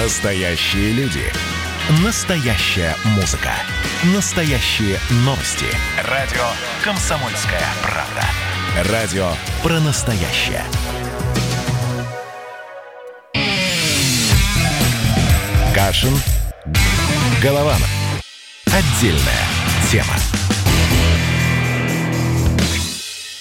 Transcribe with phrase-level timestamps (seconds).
[0.00, 1.24] Настоящие люди.
[2.04, 3.50] Настоящая музыка.
[4.14, 5.66] Настоящие новости.
[6.04, 6.44] Радио
[6.84, 8.92] «Комсомольская правда».
[8.92, 9.28] Радио
[9.60, 10.62] про настоящее.
[15.74, 16.16] Кашин.
[17.42, 17.90] Голованов.
[18.66, 19.48] Отдельная
[19.90, 20.37] тема.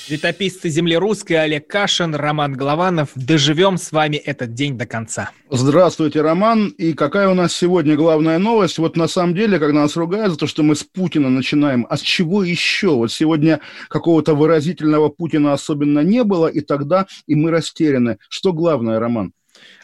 [0.09, 3.09] Летописцы земли русской Олег Кашин, Роман Голованов.
[3.15, 5.31] Доживем с вами этот день до конца.
[5.49, 6.69] Здравствуйте, Роман.
[6.77, 8.77] И какая у нас сегодня главная новость?
[8.77, 11.97] Вот на самом деле, когда нас ругают за то, что мы с Путина начинаем, а
[11.97, 12.95] с чего еще?
[12.95, 13.59] Вот сегодня
[13.89, 18.17] какого-то выразительного Путина особенно не было, и тогда и мы растеряны.
[18.29, 19.33] Что главное, Роман?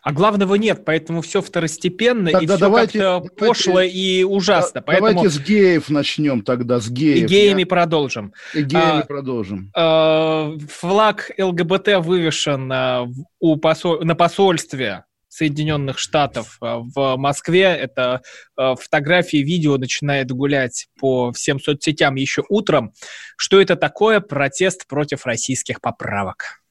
[0.03, 4.81] А главного нет, поэтому все второстепенно тогда и все давайте, как-то пошло давайте, и ужасно.
[4.81, 5.11] Да, поэтому...
[5.13, 7.23] Давайте с геев начнем тогда, с геев.
[7.23, 7.65] И геями я...
[7.65, 8.33] продолжим.
[8.53, 9.71] И геями а, продолжим.
[9.73, 13.07] А, флаг ЛГБТ вывешен а,
[13.39, 14.01] у посол...
[14.01, 17.61] на посольстве Соединенных Штатов а, в Москве.
[17.61, 18.23] Это
[18.57, 22.91] а, фотографии, видео начинает гулять по всем соцсетям еще утром.
[23.37, 24.19] Что это такое?
[24.19, 26.62] Протест против российских поправок.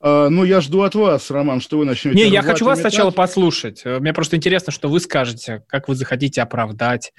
[0.00, 2.16] А, ну, я жду от вас, Роман, что вы начнете.
[2.16, 2.92] Не, я хочу вас метать.
[2.92, 3.82] сначала послушать.
[3.84, 7.12] Э, мне просто интересно, что вы скажете, как вы захотите оправдать.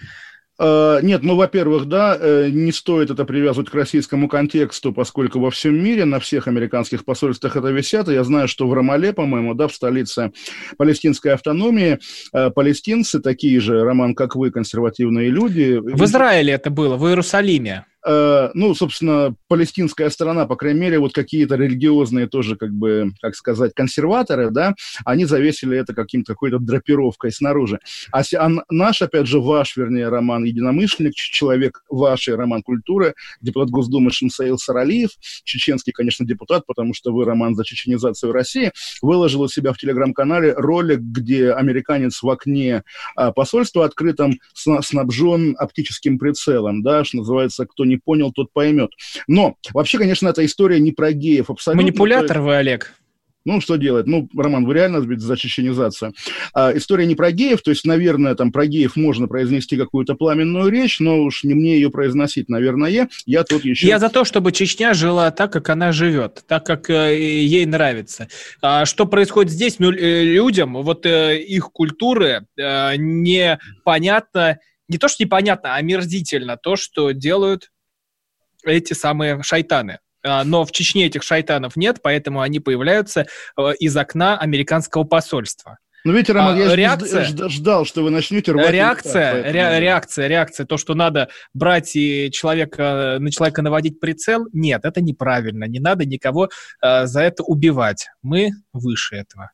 [0.63, 5.49] А, нет, ну, во-первых, да, э, не стоит это привязывать к российскому контексту, поскольку во
[5.49, 8.09] всем мире, на всех американских посольствах это висят.
[8.09, 10.31] И я знаю, что в Рамале, по-моему, да, в столице
[10.77, 11.99] палестинской автономии,
[12.33, 15.79] э, палестинцы, такие же, Роман, как вы, консервативные люди.
[15.81, 17.85] В Израиле это было, в Иерусалиме.
[18.05, 23.35] Э, ну, собственно, палестинская сторона, по крайней мере, вот какие-то религиозные тоже, как бы, как
[23.35, 24.73] сказать, консерваторы, да,
[25.05, 27.79] они завесили это каким-то какой-то драпировкой снаружи.
[28.11, 34.11] А, а наш, опять же, ваш, вернее, роман «Единомышленник», человек вашей роман культуры, депутат Госдумы
[34.11, 35.11] Шамсаил Саралиев,
[35.43, 40.53] чеченский, конечно, депутат, потому что вы роман за чеченизацию России, выложил у себя в телеграм-канале
[40.53, 42.83] ролик, где американец в окне
[43.15, 48.91] а, посольства открытом снабжен оптическим прицелом, да, что называется, кто не понял, тот поймет.
[49.27, 51.83] Но вообще, конечно, эта история не про геев абсолютно.
[51.83, 52.93] Манипулятор вы, Олег.
[53.43, 54.05] Ну, что делать?
[54.05, 56.13] Ну, Роман, вы реально ведь за чеченизацию.
[56.53, 60.69] А, история не про геев, то есть, наверное, там про геев можно произнести какую-то пламенную
[60.69, 63.87] речь, но уж не мне ее произносить, наверное, я тут еще...
[63.87, 68.27] Я за то, чтобы Чечня жила так, как она живет, так, как э, ей нравится.
[68.61, 69.79] А что происходит здесь?
[69.79, 76.57] Ну, э, людям, вот э, их культуры э, непонятно, не то, что непонятно, а мерзительно
[76.57, 77.71] то, что делают
[78.63, 79.99] эти самые шайтаны.
[80.23, 83.25] А, но в Чечне этих шайтанов нет, поэтому они появляются
[83.57, 85.77] э, из окна американского посольства.
[86.03, 88.71] Ну, видите, Роман, а, я реакция, ждал, что вы начнете рвать.
[88.71, 94.47] Реакция, местах, ре, реакция, реакция, то, что надо брать и человека, на человека наводить прицел,
[94.51, 95.65] нет, это неправильно.
[95.65, 96.49] Не надо никого
[96.81, 98.07] э, за это убивать.
[98.23, 99.51] Мы выше этого.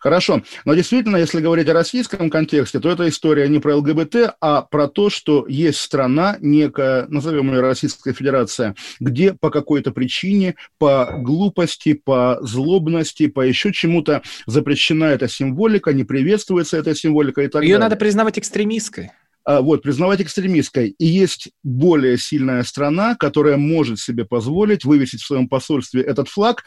[0.00, 0.42] Хорошо.
[0.64, 4.88] Но действительно, если говорить о российском контексте, то эта история не про ЛГБТ, а про
[4.88, 11.94] то, что есть страна, некая, назовем ее Российская Федерация, где по какой-то причине, по глупости,
[11.94, 17.74] по злобности, по еще чему-то запрещена эта символика, не приветствуется эта символика и так Ее
[17.74, 17.78] далее.
[17.78, 19.10] надо признавать экстремистской
[19.46, 20.88] а, вот, признавать экстремистской.
[20.98, 26.64] И есть более сильная страна, которая может себе позволить вывесить в своем посольстве этот флаг,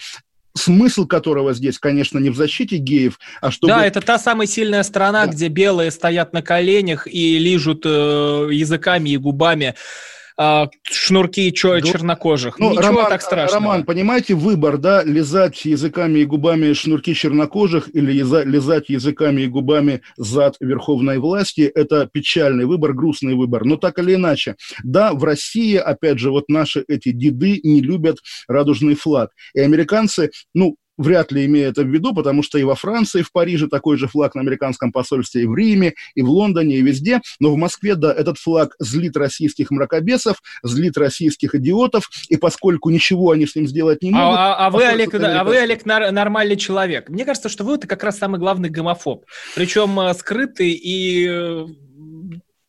[0.55, 3.73] смысл которого здесь, конечно, не в защите геев, а чтобы...
[3.73, 5.31] Да, это та самая сильная страна, да.
[5.31, 9.75] где белые стоят на коленях и лижут э, языками и губами
[10.83, 12.59] шнурки чер- чернокожих.
[12.59, 13.61] Ну, Ничего Роман, так страшного.
[13.61, 20.01] Роман, понимаете, выбор, да, лизать языками и губами шнурки чернокожих или лизать языками и губами
[20.15, 23.65] зад верховной власти, это печальный выбор, грустный выбор.
[23.65, 28.17] Но так или иначе, да, в России, опять же, вот наши эти деды не любят
[28.47, 29.31] радужный флаг.
[29.53, 33.23] И американцы, ну, вряд ли имея это в виду, потому что и во Франции, и
[33.23, 36.81] в Париже такой же флаг на американском посольстве, и в Риме, и в Лондоне, и
[36.81, 37.21] везде.
[37.39, 43.31] Но в Москве, да, этот флаг злит российских мракобесов, злит российских идиотов, и поскольку ничего
[43.31, 44.37] они с ним сделать не могут...
[44.37, 47.09] А, а, а вы, Олег, а вы, Олег, нар- нормальный человек.
[47.09, 49.25] Мне кажется, что вы это как раз самый главный гомофоб.
[49.55, 51.65] Причем э, скрытый и э,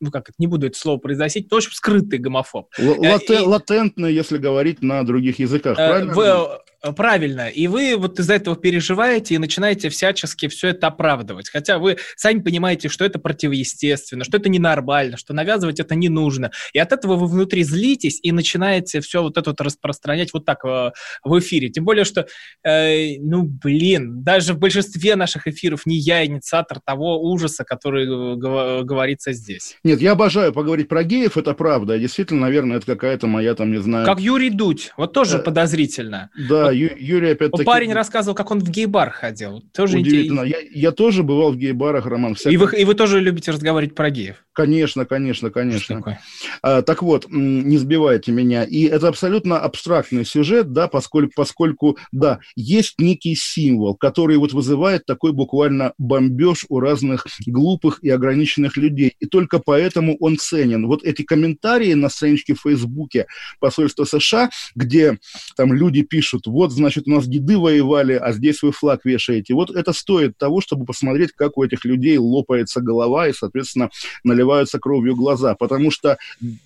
[0.00, 2.68] ну как, не буду это слово произносить, но, в общем, скрытый гомофоб.
[2.78, 6.14] Латен, и, латентный, если говорить на других языках, правильно?
[6.14, 6.58] Вы, Э,
[6.96, 7.48] правильно.
[7.48, 11.48] И вы вот из-за этого переживаете и начинаете всячески все это оправдывать.
[11.50, 16.50] Хотя вы сами понимаете, что это противоестественно, что это ненормально, что навязывать это не нужно.
[16.72, 20.64] И от этого вы внутри злитесь и начинаете все вот это вот распространять вот так
[20.64, 20.92] в,
[21.24, 21.68] в эфире.
[21.68, 22.26] Тем более, что,
[22.64, 28.82] э, ну, блин, даже в большинстве наших эфиров не я инициатор того ужаса, который э,
[28.82, 29.76] говорится здесь.
[29.84, 31.98] Нет, я обожаю поговорить про геев, это правда.
[31.98, 34.06] Действительно, наверное, это какая-то моя там, не знаю...
[34.06, 36.30] Как Юрий Дудь, вот тоже э, подозрительно.
[36.48, 37.64] Да, да, Ю, Юрий опять-таки...
[37.64, 39.62] Парень рассказывал, как он в гей-бар ходил.
[39.74, 40.42] Тоже Удивительно.
[40.42, 42.34] Я, я тоже бывал в гей-барах, Роман.
[42.34, 42.54] Всякое...
[42.54, 44.44] И, вы, и вы тоже любите разговаривать про геев?
[44.52, 46.18] Конечно, конечно, конечно.
[46.62, 48.64] А, так вот, не сбивайте меня.
[48.64, 55.06] И это абсолютно абстрактный сюжет, да, поскольку, поскольку, да, есть некий символ, который вот вызывает
[55.06, 59.14] такой буквально бомбеж у разных глупых и ограниченных людей.
[59.20, 60.86] И только поэтому он ценен.
[60.88, 63.26] Вот эти комментарии на страничке в Фейсбуке
[63.60, 65.18] посольства США, где
[65.56, 69.54] там люди пишут, вот, значит, у нас деды воевали, а здесь вы флаг вешаете.
[69.54, 73.90] Вот это стоит того, чтобы посмотреть, как у этих людей лопается голова и, соответственно,
[74.40, 75.54] наливаются кровью глаза.
[75.54, 76.18] Потому что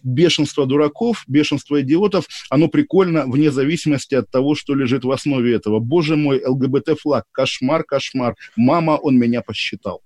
[0.03, 5.81] бешенство дураков, бешенство идиотов, оно прикольно вне зависимости от того, что лежит в основе этого.
[5.81, 8.37] Боже мой, ЛГБТ-флаг, кошмар, кошмар.
[8.57, 10.01] Мама, он меня посчитал.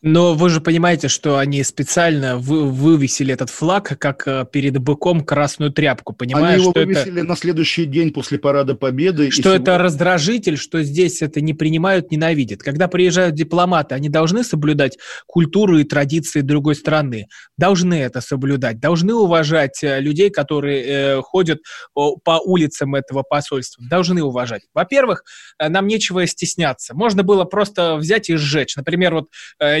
[0.00, 5.24] Но вы же понимаете, что они специально вы, вывесили этот флаг как э, перед быком
[5.24, 7.28] красную тряпку, понимая, они его что вывесили это...
[7.28, 9.32] на следующий день после парада Победы.
[9.32, 9.78] Что это сегодня...
[9.78, 12.62] раздражитель, что здесь это не принимают, ненавидят.
[12.62, 17.26] Когда приезжают дипломаты, они должны соблюдать культуру и традиции другой страны.
[17.56, 18.78] Должны это соблюдать.
[18.78, 21.58] Должны уважать э, людей, которые э, ходят
[21.94, 23.84] по улицам этого посольства.
[23.90, 24.62] Должны уважать.
[24.72, 25.24] Во-первых,
[25.58, 26.94] э, нам нечего стесняться.
[26.94, 28.76] Можно было просто взять и сжечь.
[28.76, 29.26] Например, вот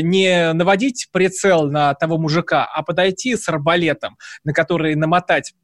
[0.08, 5.54] не наводить прицел на того мужика, а подойти с арбалетом, на который намотать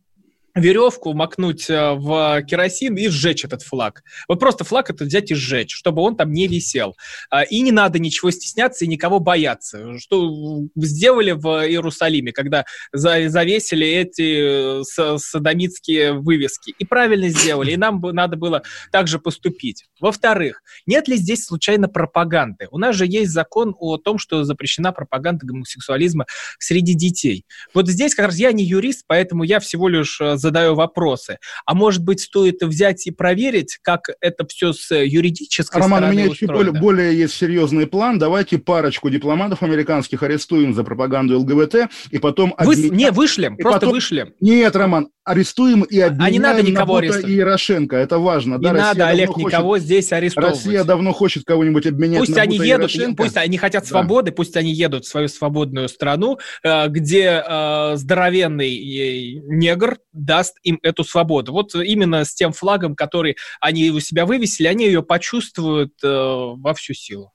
[0.54, 4.02] веревку, макнуть э, в керосин и сжечь этот флаг.
[4.28, 6.96] Вот просто флаг это взять и сжечь, чтобы он там не висел.
[7.30, 9.98] А, и не надо ничего стесняться и никого бояться.
[9.98, 16.74] Что сделали в Иерусалиме, когда завесили эти э, садомитские вывески.
[16.78, 18.62] И правильно сделали, и нам надо было
[18.92, 19.84] также поступить.
[20.00, 22.68] Во-вторых, нет ли здесь случайно пропаганды?
[22.70, 26.26] У нас же есть закон о том, что запрещена пропаганда гомосексуализма
[26.58, 27.44] среди детей.
[27.72, 31.38] Вот здесь как раз я не юрист, поэтому я всего лишь э, задаю вопросы.
[31.64, 36.16] А может быть, стоит взять и проверить, как это все с юридической Роман, стороны у
[36.16, 38.18] меня еще более, более есть серьезный план.
[38.18, 42.54] Давайте парочку дипломатов американских арестуем за пропаганду ЛГБТ, и потом...
[42.58, 42.74] Вы...
[42.74, 42.94] Обмен...
[42.94, 43.94] Не, вышлем, просто потом...
[43.94, 44.34] вышлем.
[44.40, 47.96] Нет, Роман, арестуем и обменяем а не надо никого на и Ярошенко.
[47.96, 48.56] Это важно.
[48.56, 49.46] Не да, надо, Олег, хочет...
[49.48, 50.56] никого здесь арестовывать.
[50.56, 53.88] Россия давно хочет кого-нибудь обменять пусть на они едут, Пусть они хотят да.
[53.88, 60.78] свободы, пусть они едут в свою свободную страну, э, где э, здоровенный негр даст им
[60.82, 61.52] эту свободу.
[61.52, 66.74] Вот именно с тем флагом, который они у себя вывесили, они ее почувствуют э, во
[66.74, 67.33] всю силу.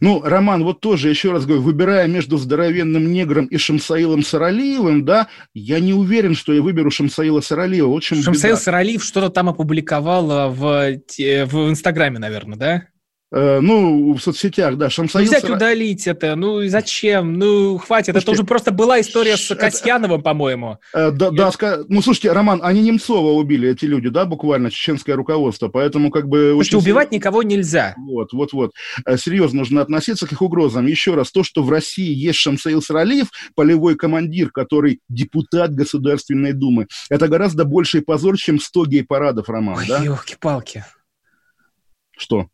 [0.00, 5.28] Ну, Роман, вот тоже, еще раз говорю, выбирая между здоровенным негром и Шамсаилом Саралиевым, да,
[5.54, 7.88] я не уверен, что я выберу Шамсаила Саралиева.
[7.88, 8.56] Вот Шамсаил беда.
[8.56, 12.82] Саралиев что-то там опубликовал в, в Инстаграме, наверное, да?
[13.32, 15.24] Э, ну, в соцсетях, да, Шамсаил...
[15.24, 15.56] Ну, взять Сара...
[15.56, 17.34] удалить это, ну, и зачем?
[17.34, 20.78] Ну, хватит, слушайте, это уже просто была история с Касьяновым, по-моему.
[20.94, 21.80] Э, да, да, ска...
[21.88, 26.52] ну, слушайте, Роман, они Немцова убили, эти люди, да, буквально, чеченское руководство, поэтому как бы...
[26.52, 26.86] Слушайте, очень...
[26.86, 27.94] убивать никого нельзя.
[27.98, 28.72] Вот, вот, вот.
[29.04, 30.86] Э, серьезно нужно относиться к их угрозам.
[30.86, 36.86] Еще раз, то, что в России есть Шамсаил Саралиев, полевой командир, который депутат Государственной Думы,
[37.10, 39.98] это гораздо больший позор, чем 100 гей-парадов, Роман, Ой, да?
[40.04, 40.84] елки-палки.
[42.16, 42.46] Что?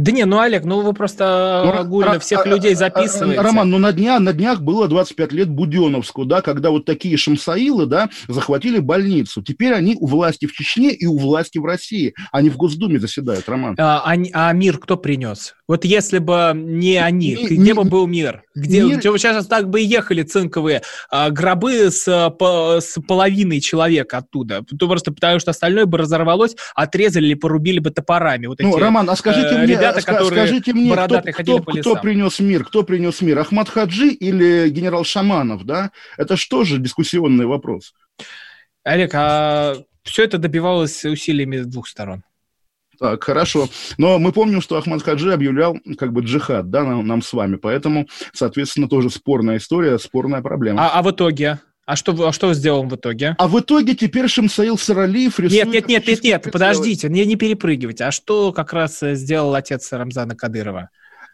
[0.00, 3.38] Да не, ну, Олег, ну вы просто ну, огульно а, всех а, людей записываете.
[3.38, 7.84] Роман, ну на, дня, на днях было 25 лет Буденовску, да, когда вот такие шамсаилы,
[7.84, 9.42] да, захватили больницу.
[9.42, 12.14] Теперь они у власти в Чечне и у власти в России.
[12.32, 13.74] Они в Госдуме заседают, Роман.
[13.78, 15.54] А, а, а мир кто принес?
[15.68, 18.42] Вот если бы не они, не, где не, бы был мир?
[18.54, 18.98] Где, мир...
[18.98, 24.64] где сейчас так бы и ехали цинковые а, гробы с, по, с половиной человека оттуда.
[24.78, 28.46] Просто потому что остальное бы разорвалось, отрезали или порубили бы топорами.
[28.46, 31.72] Вот ну, эти, Роман, а скажите э, мне, ребята, которые скажите мне, кто, кто, по
[31.72, 32.64] кто принес мир?
[32.64, 33.38] Кто принес мир?
[33.38, 35.90] Ахмад Хаджи или генерал Шаманов, да?
[36.16, 37.94] Это что же дискуссионный вопрос?
[38.84, 42.22] Олег, а все это добивалось усилиями двух сторон?
[42.98, 43.68] Так, хорошо.
[43.96, 47.56] Но мы помним, что Ахмад Хаджи объявлял как бы джихад, да, нам, нам с вами.
[47.56, 50.84] Поэтому, соответственно, тоже спорная история, спорная проблема.
[50.84, 51.60] А, а в итоге?
[51.90, 53.34] А что, а что сделал в итоге?
[53.36, 55.64] А в итоге теперь Шамсаил Саралиев рисует...
[55.64, 58.04] Нет, нет, нет, нет, нет, подождите, не, не перепрыгивайте.
[58.04, 60.90] А что как раз э, сделал отец Рамзана Кадырова?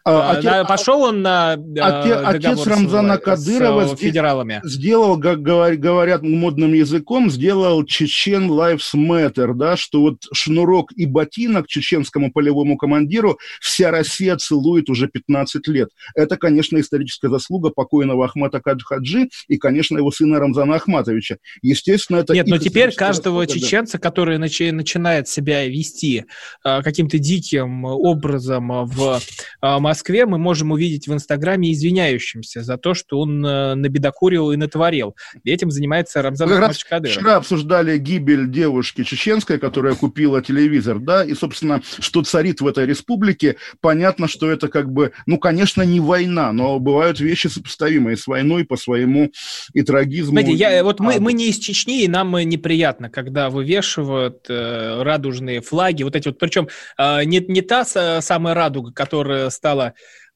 [0.09, 4.61] А, отец, а, пошел он на отец, отец Рамзана Кадырова с федералами.
[4.63, 11.67] сделал, как говорят модным языком, сделал Чечен Lives Matter, да, что вот шнурок и ботинок
[11.67, 15.89] чеченскому полевому командиру вся Россия целует уже 15 лет.
[16.15, 21.37] Это, конечно, историческая заслуга покойного Ахмата Хаджи и, конечно, его сына Рамзана Ахматовича.
[21.61, 22.33] Естественно, это...
[22.33, 23.99] Нет, но теперь каждого заслуга, чеченца, да.
[23.99, 26.23] который начи- начинает себя вести
[26.63, 29.19] э, каким-то диким образом в
[29.61, 34.55] э, Москве, мы можем увидеть в Инстаграме извиняющимся за то, что он э, набедокурил и
[34.55, 35.15] натворил.
[35.43, 37.15] И этим занимается Рамзан Ахмадович Кадыров.
[37.15, 42.85] Вчера обсуждали гибель девушки чеченской, которая купила телевизор, да, и, собственно, что царит в этой
[42.85, 48.27] республике, понятно, что это как бы, ну, конечно, не война, но бывают вещи сопоставимые с
[48.27, 49.31] войной по своему
[49.73, 50.33] и трагизму.
[50.39, 55.61] Смотрите, я, вот мы, мы не из Чечни, и нам неприятно, когда вывешивают э, радужные
[55.61, 56.67] флаги, вот эти вот, причем
[56.99, 57.83] э, не, не та
[58.21, 59.86] самая радуга, которая стала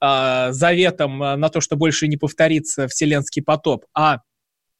[0.02, 4.20] э, заветом на то, что больше не повторится вселенский потоп, а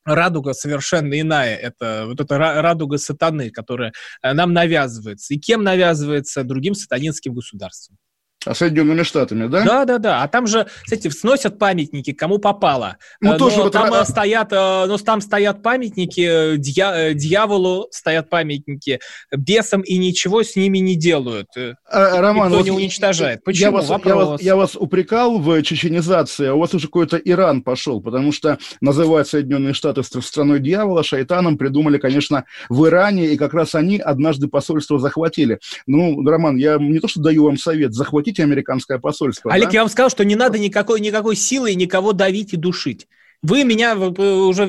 [0.06, 1.56] радуга совершенно иная.
[1.56, 5.34] Это вот эта радуга сатаны, которая э, нам навязывается.
[5.34, 6.44] И кем навязывается?
[6.44, 7.98] Другим сатанинским государством.
[8.46, 9.64] А Соединенными Штатами, да?
[9.64, 10.24] Да, да, да.
[10.24, 12.98] А там же, кстати, сносят памятники, кому попало.
[13.20, 13.74] Ну, но тоже вот...
[13.74, 17.14] там стоят, э, но там стоят памятники, дья...
[17.14, 19.00] дьяволу стоят памятники,
[19.32, 21.50] бесам и ничего с ними не делают.
[21.86, 23.44] А, Роман, Никто вот не уничтожает.
[23.44, 23.66] Почему?
[23.66, 27.62] Я вас, я, вас, я вас упрекал в чеченизации, а у вас уже какой-то Иран
[27.62, 33.54] пошел, потому что называть Соединенные Штаты страной дьявола, шайтаном придумали, конечно, в Иране, и как
[33.54, 35.60] раз они однажды посольство захватили.
[35.86, 39.52] Ну, Роман, я не то что даю вам совет, захватить захватите американское посольство.
[39.52, 39.74] Олег, да?
[39.76, 43.08] я вам сказал, что не надо никакой, никакой силы никого давить и душить.
[43.44, 44.68] Вы меня уже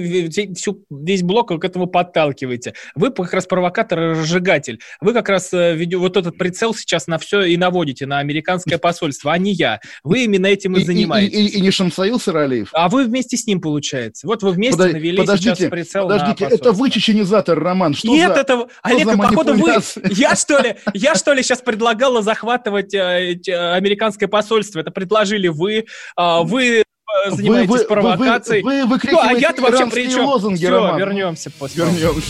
[0.54, 2.74] всю, весь блок к этому подталкиваете.
[2.94, 4.80] Вы как раз провокатор и разжигатель.
[5.00, 9.32] Вы как раз э, вот этот прицел сейчас на все и наводите, на американское посольство,
[9.32, 9.80] а не я.
[10.02, 11.38] Вы именно этим и, и занимаетесь.
[11.38, 12.70] И, и, и не Шамсаил Саралиев?
[12.72, 14.26] А вы вместе с ним, получается.
[14.26, 14.92] Вот вы вместе Подож...
[14.94, 17.94] навели подождите, сейчас прицел подождите, на это вы чеченизатор, Роман.
[17.94, 18.68] Что Нет, за, это...
[18.82, 19.72] Олег, за походу вы...
[20.10, 23.38] Я что ли, я что ли сейчас предлагала захватывать э,
[23.74, 24.80] американское посольство?
[24.80, 25.84] Это предложили вы.
[26.16, 26.84] А, вы
[27.30, 28.62] занимаетесь вы, вы, провокацией.
[28.62, 30.24] Вы, вы, вы ну, а я-то вообще при чем?
[30.26, 30.98] Лозунги, Все, Роман.
[30.98, 32.22] вернемся после Вернемся.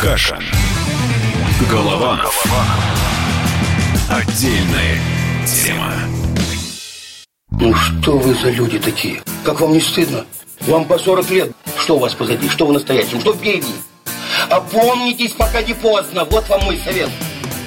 [0.00, 0.38] Каша.
[1.70, 2.16] Голова.
[2.16, 2.64] Голова.
[4.10, 4.98] Отдельная
[5.46, 5.92] тема.
[7.50, 9.20] Ну что вы за люди такие?
[9.44, 10.24] Как вам не стыдно?
[10.60, 11.52] Вам по 40 лет.
[11.76, 12.48] Что у вас позади?
[12.48, 13.20] Что в настоящем?
[13.20, 13.66] Что впереди?
[14.50, 16.24] Опомнитесь, пока не поздно.
[16.24, 17.10] Вот вам мой совет.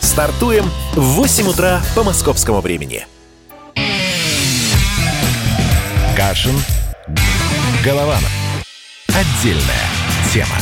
[0.00, 0.64] Стартуем
[0.94, 3.06] в 8 утра по московскому времени.
[6.16, 6.56] Кашин.
[7.84, 8.30] Голованов.
[9.08, 9.86] Отдельная
[10.32, 10.56] тема.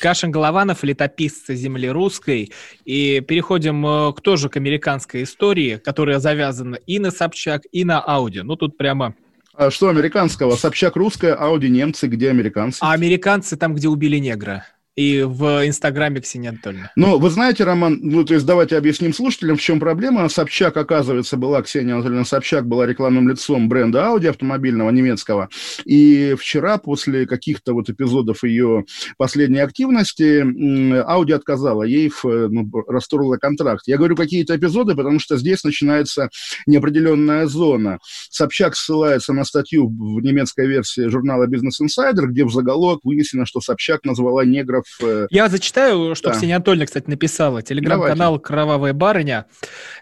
[0.00, 2.52] Кашин Голованов, летописцы земли русской.
[2.84, 8.00] И переходим э, к тоже к американской истории, которая завязана и на Собчак, и на
[8.00, 8.42] Ауди.
[8.42, 9.14] Ну, тут прямо
[9.56, 10.56] а что американского?
[10.56, 12.78] Собчак русская, Ауди немцы, где американцы?
[12.80, 16.92] А американцы там, где убили негра и в Инстаграме Ксения Анатольевна.
[16.94, 20.28] Ну, вы знаете, Роман, ну, то есть давайте объясним слушателям, в чем проблема.
[20.28, 25.48] Собчак, оказывается, была, Ксения Анатольевна Собчак была рекламным лицом бренда Audi автомобильного немецкого.
[25.84, 28.84] И вчера, после каких-то вот эпизодов ее
[29.16, 33.82] последней активности, Audi отказала ей, в, ну, расторгла контракт.
[33.86, 36.28] Я говорю какие-то эпизоды, потому что здесь начинается
[36.66, 37.98] неопределенная зона.
[38.30, 43.60] Собчак ссылается на статью в немецкой версии журнала Business Insider, где в заголовок вынесено, что
[43.60, 46.36] Собчак назвала негров Э, Я зачитаю, что да.
[46.36, 47.62] Ксения Анатольевна, кстати, написала.
[47.62, 49.46] Телеграм-канал «Кровавая барыня».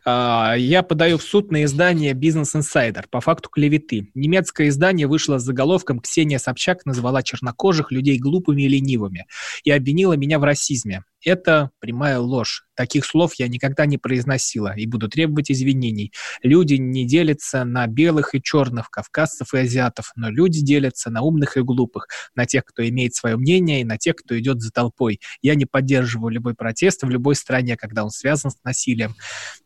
[0.04, 4.10] А, Я подаю в суд на издание «Бизнес Инсайдер» по факту клеветы.
[4.14, 9.26] Немецкое издание вышло с заголовком «Ксения Собчак назвала чернокожих людей глупыми и ленивыми
[9.64, 11.04] и обвинила меня в расизме.
[11.24, 12.64] Это прямая ложь.
[12.74, 16.12] Таких слов я никогда не произносила и буду требовать извинений.
[16.42, 21.56] Люди не делятся на белых и черных, кавказцев и азиатов, но люди делятся на умных
[21.56, 25.20] и глупых, на тех, кто имеет свое мнение, и на тех, кто идет за толпой.
[25.42, 29.14] Я не поддерживаю любой протест в любой стране, когда он связан с насилием.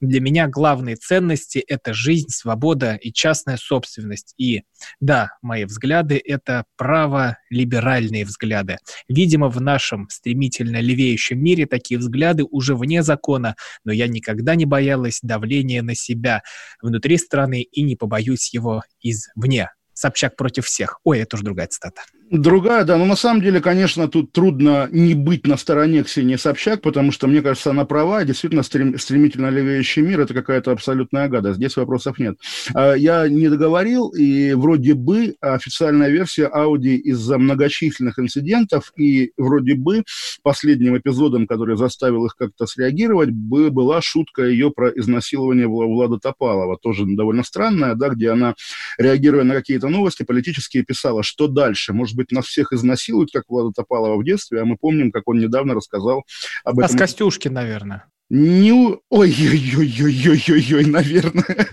[0.00, 4.34] Для меня главные ценности— это жизнь, свобода и частная собственность.
[4.36, 4.62] И
[5.00, 8.78] да, мои взгляды— это право-либеральные взгляды.
[9.08, 14.64] Видимо, в нашем стремительно левеющем мире такие взгляды уже вне закона, но я никогда не
[14.64, 16.42] боялась давления на себя
[16.80, 19.70] внутри страны и не побоюсь его извне.
[19.92, 21.00] Собчак против всех.
[21.04, 22.02] Ой, это уже другая цитата.
[22.28, 26.82] Другая, да, но на самом деле, конечно, тут трудно не быть на стороне Ксении Собчак,
[26.82, 31.58] потому что, мне кажется, она права, действительно стрем, стремительно левеющий мир– это какая-то абсолютная гадость,
[31.58, 32.36] здесь вопросов нет.
[32.74, 39.76] А, я не договорил, и вроде бы официальная версия Audi из-за многочисленных инцидентов, и вроде
[39.76, 40.02] бы
[40.42, 47.04] последним эпизодом, который заставил их как-то среагировать, была шутка ее про изнасилование Влада Топалова, тоже
[47.06, 48.56] довольно странная, да, где она,
[48.98, 53.72] реагируя на какие-то новости политические, писала, что дальше, может быть, нас всех изнасилуют, как Влада
[53.72, 56.24] Топалова в детстве, а мы помним, как он недавно рассказал
[56.64, 56.84] об этом.
[56.84, 58.06] А с Костюшки, наверное.
[58.28, 58.96] Не...
[59.08, 61.68] Ой-ой-ой-ой-ой-ой, наверное.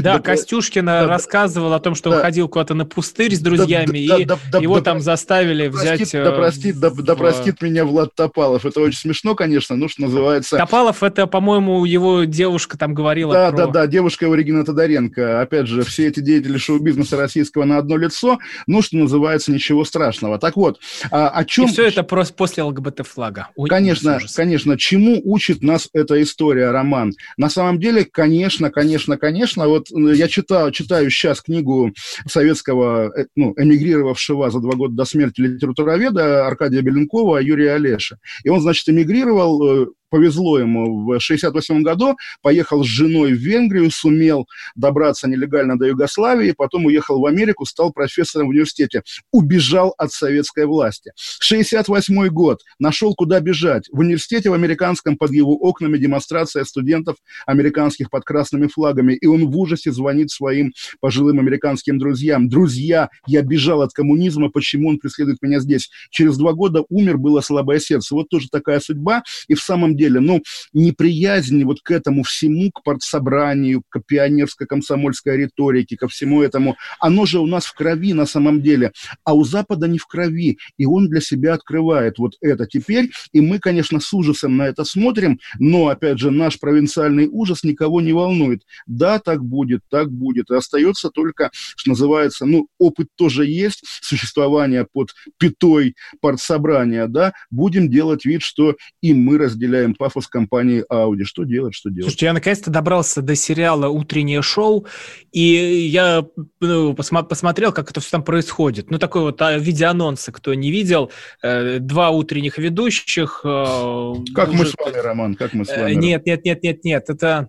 [0.00, 4.80] Да, Костюшкина рассказывал о том, что он ходил куда-то на пустырь с друзьями, и его
[4.80, 6.12] там заставили взять...
[6.12, 8.64] Да простит, да простит меня Влад Топалов.
[8.64, 10.56] Это очень смешно, конечно, ну, что называется...
[10.56, 15.40] Топалов, это, по-моему, его девушка там говорила Да, да, да, девушка его Регина Тодоренко.
[15.40, 18.38] Опять же, все эти деятели шоу-бизнеса российского на одно лицо,
[18.68, 20.38] ну, что называется, ничего страшного.
[20.38, 20.78] Так вот,
[21.10, 21.64] а, о чем...
[21.64, 23.48] И все это просто после ЛГБТ-флага.
[23.68, 24.78] Конечно, конечно.
[24.78, 27.12] Чему учит нас эта история, роман.
[27.36, 31.92] На самом деле, конечно, конечно, конечно, вот э, я читаю, читаю сейчас книгу
[32.26, 38.18] советского, э, ну, эмигрировавшего за два года до смерти литературоведа Аркадия Беленкова Юрия Олеша.
[38.44, 43.90] И он, значит, эмигрировал э, повезло ему в 68 году, поехал с женой в Венгрию,
[43.90, 49.02] сумел добраться нелегально до Югославии, потом уехал в Америку, стал профессором в университете,
[49.32, 51.10] убежал от советской власти.
[51.16, 53.88] 68 год, нашел куда бежать.
[53.90, 59.50] В университете в американском под его окнами демонстрация студентов американских под красными флагами, и он
[59.50, 62.48] в ужасе звонит своим пожилым американским друзьям.
[62.48, 65.90] Друзья, я бежал от коммунизма, почему он преследует меня здесь?
[66.10, 68.14] Через два года умер, было слабое сердце.
[68.14, 70.42] Вот тоже такая судьба, и в самом деле деле, ну,
[70.72, 77.38] неприязнь вот к этому всему, к партсобранию, к пионерско-комсомольской риторике, ко всему этому, оно же
[77.38, 78.92] у нас в крови на самом деле,
[79.24, 83.40] а у Запада не в крови, и он для себя открывает вот это теперь, и
[83.40, 88.12] мы, конечно, с ужасом на это смотрим, но, опять же, наш провинциальный ужас никого не
[88.12, 88.62] волнует.
[88.86, 94.86] Да, так будет, так будет, и остается только, что называется, ну, опыт тоже есть, существование
[94.92, 101.24] под пятой партсобрания, да, будем делать вид, что и мы разделяем пафос компании Audi.
[101.24, 102.04] Что делать, что делать?
[102.04, 104.86] Слушайте, я наконец-то добрался до сериала «Утреннее шоу»,
[105.32, 106.24] и я
[106.60, 108.90] ну, посма- посмотрел, как это все там происходит.
[108.90, 111.10] Ну, такой вот а, видеоанонсы, кто не видел.
[111.42, 113.40] Э, два утренних ведущих.
[113.44, 114.58] Э, как уже...
[114.58, 115.94] мы с вами, Роман, как мы с вами?
[115.94, 117.48] Нет, нет, нет, нет, нет, это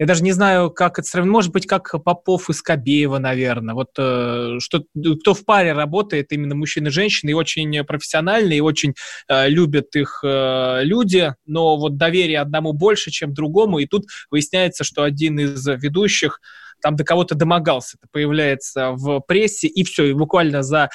[0.00, 1.30] я даже не знаю, как это сравнить.
[1.30, 3.74] Может быть, как Попов и Скобеева, наверное.
[3.74, 4.82] Вот э, что,
[5.20, 8.94] кто в паре работает, именно мужчины и женщины, и очень профессиональные, и очень
[9.28, 14.84] э, любят их э, люди, но вот доверие одному больше, чем другому, и тут выясняется,
[14.84, 16.40] что один из ведущих
[16.80, 20.88] там до кого-то домогался, это появляется в прессе, и все, и буквально за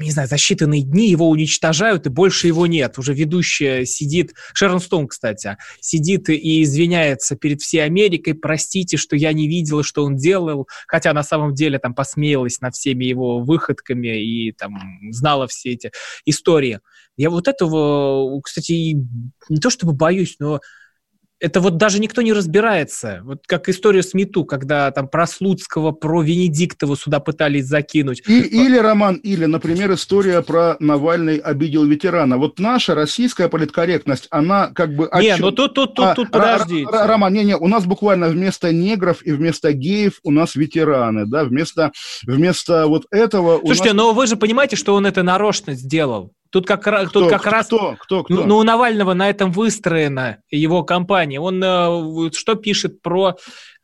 [0.00, 2.98] не знаю, за считанные дни его уничтожают, и больше его нет.
[2.98, 9.32] Уже ведущая сидит, Шерон Стоун, кстати, сидит и извиняется перед всей Америкой, простите, что я
[9.32, 14.22] не видела, что он делал, хотя на самом деле там посмеялась над всеми его выходками
[14.22, 14.78] и там
[15.10, 15.90] знала все эти
[16.24, 16.80] истории.
[17.16, 18.94] Я вот этого, кстати,
[19.48, 20.60] не то чтобы боюсь, но
[21.44, 23.20] это вот даже никто не разбирается.
[23.22, 28.22] Вот как история с Мету, когда там про Слуцкого, про Венедиктова сюда пытались закинуть.
[28.26, 32.38] И, или, Роман, или, например, история про Навальный обидел ветерана.
[32.38, 35.10] Вот наша российская политкорректность, она как бы...
[35.20, 36.88] Не, ну тут, тут, тут, а, тут подождите.
[36.90, 41.44] Роман, не, не, у нас буквально вместо негров и вместо геев у нас ветераны, да,
[41.44, 43.58] вместо, вместо вот этого...
[43.58, 43.96] Слушайте, нас...
[43.96, 46.32] но вы же понимаете, что он это нарочно сделал?
[46.54, 47.66] Тут как, кто, тут как кто, раз...
[47.66, 47.96] Кто?
[47.98, 48.22] Кто?
[48.22, 48.32] Кто?
[48.32, 51.40] Ну, ну, у Навального на этом выстроена его кампания.
[51.40, 53.34] Он э, что пишет про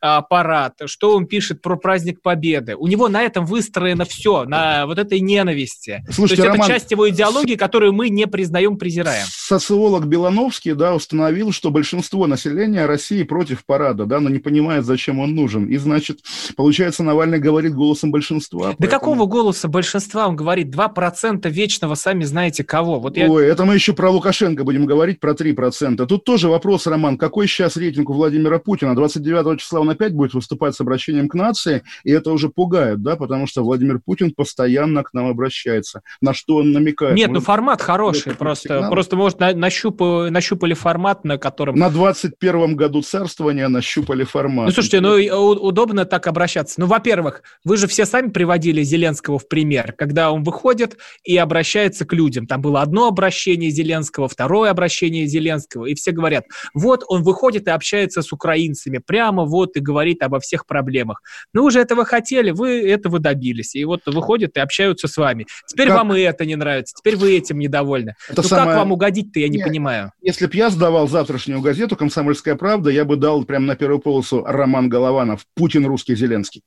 [0.01, 2.75] аппарат, что он пишет про праздник Победы.
[2.75, 6.03] У него на этом выстроено все, на вот этой ненависти.
[6.09, 9.25] Слушайте, То есть Роман, это часть его идеологии, которую мы не признаем, презираем.
[9.29, 15.19] Социолог Белановский да, установил, что большинство населения России против парада, да, но не понимает, зачем
[15.19, 15.65] он нужен.
[15.65, 16.19] И, значит,
[16.55, 18.69] получается, Навальный говорит голосом большинства.
[18.69, 18.99] Да поэтому...
[18.99, 20.73] какого голоса большинства он говорит?
[20.75, 22.99] 2% вечного, сами знаете кого.
[22.99, 23.29] Вот я...
[23.29, 26.05] Ой, это мы еще про Лукашенко будем говорить, про 3%.
[26.07, 28.95] Тут тоже вопрос, Роман, какой сейчас рейтинг у Владимира Путина?
[28.95, 33.15] 29 числа он опять будет выступать с обращением к нации, и это уже пугает, да,
[33.15, 36.01] потому что Владимир Путин постоянно к нам обращается.
[36.21, 37.15] На что он намекает?
[37.15, 41.75] Нет, ну формат хороший, просто, просто может, на, нащупали, нащупали формат, на котором...
[41.75, 44.67] На 21-м году царствования нащупали формат.
[44.67, 46.79] Ну, слушайте, ну, удобно так обращаться.
[46.79, 52.05] Ну, во-первых, вы же все сами приводили Зеленского в пример, когда он выходит и обращается
[52.05, 52.47] к людям.
[52.47, 57.71] Там было одно обращение Зеленского, второе обращение Зеленского, и все говорят, вот он выходит и
[57.71, 61.21] общается с украинцами, прямо вот и говорит обо всех проблемах.
[61.53, 63.75] Ну, вы же этого хотели, вы этого добились.
[63.75, 65.45] И вот выходят и общаются с вами.
[65.65, 65.97] Теперь как...
[65.97, 68.15] вам и это не нравится, теперь вы этим недовольны.
[68.29, 68.67] Это ну, самое...
[68.67, 70.11] как вам угодить-то, я не Нет, понимаю.
[70.21, 74.43] Если бы я сдавал завтрашнюю газету «Комсомольская правда», я бы дал прямо на первую полосу
[74.45, 76.63] Роман Голованов «Путин русский Зеленский».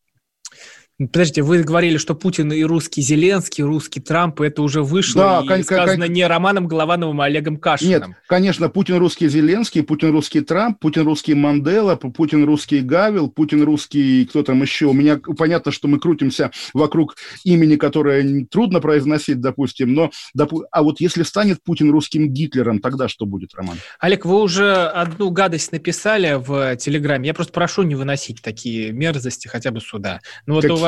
[0.97, 5.49] Подождите, вы говорили, что Путин и русский Зеленский, русский Трамп, это уже вышло да, и
[5.49, 7.91] кон- сказано кон- не Романом Головановым, а Олегом Кашиным.
[8.11, 13.65] Нет, конечно, Путин русский Зеленский, Путин русский Трамп, Путин русский Мандела, Путин русский Гавил, Путин
[13.65, 14.87] русский кто там еще.
[14.87, 20.85] У меня понятно, что мы крутимся вокруг имени, которое трудно произносить, допустим, но допу- а
[20.85, 23.79] вот если станет Путин русским Гитлером, тогда что будет, Роман?
[23.99, 27.27] Олег, вы уже одну гадость написали в Телеграме.
[27.27, 30.21] Я просто прошу не выносить такие мерзости хотя бы сюда.
[30.47, 30.84] Ну вот как...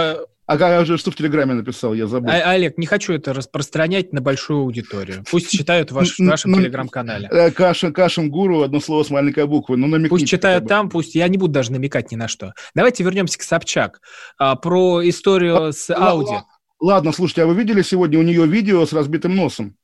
[0.47, 2.31] а я уже что в Телеграме написал, я забыл.
[2.31, 5.25] А, Олег, не хочу это распространять на большую аудиторию.
[5.29, 7.29] Пусть читают ваш, в вашем Телеграм-канале.
[7.33, 9.77] Э, Кашин, Кашин Гуру, одно слово с маленькой буквы.
[9.77, 11.17] Ну, Пусть читают там, пусть...
[11.17, 12.53] Я не буду даже намекать ни на что.
[12.75, 14.01] Давайте вернемся к Собчак.
[14.39, 16.37] А, про историю с Ауди.
[16.79, 19.77] Ладно, слушайте, а вы видели сегодня у нее видео с разбитым носом?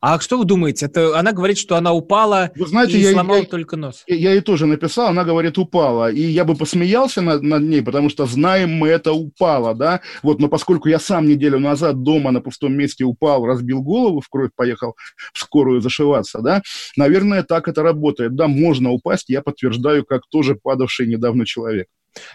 [0.00, 0.86] А что вы думаете?
[0.86, 4.04] Это она говорит, что она упала вы знаете, и я, сломала я, только нос.
[4.06, 7.82] Я, я ей тоже написал, она говорит упала, и я бы посмеялся над, над ней,
[7.82, 10.00] потому что знаем мы это упала, да.
[10.22, 14.28] Вот, но поскольку я сам неделю назад дома на пустом месте упал, разбил голову, в
[14.28, 14.94] кровь поехал
[15.32, 16.62] в скорую зашиваться, да,
[16.96, 18.36] наверное, так это работает.
[18.36, 21.88] Да, можно упасть, я подтверждаю, как тоже падавший недавно человек.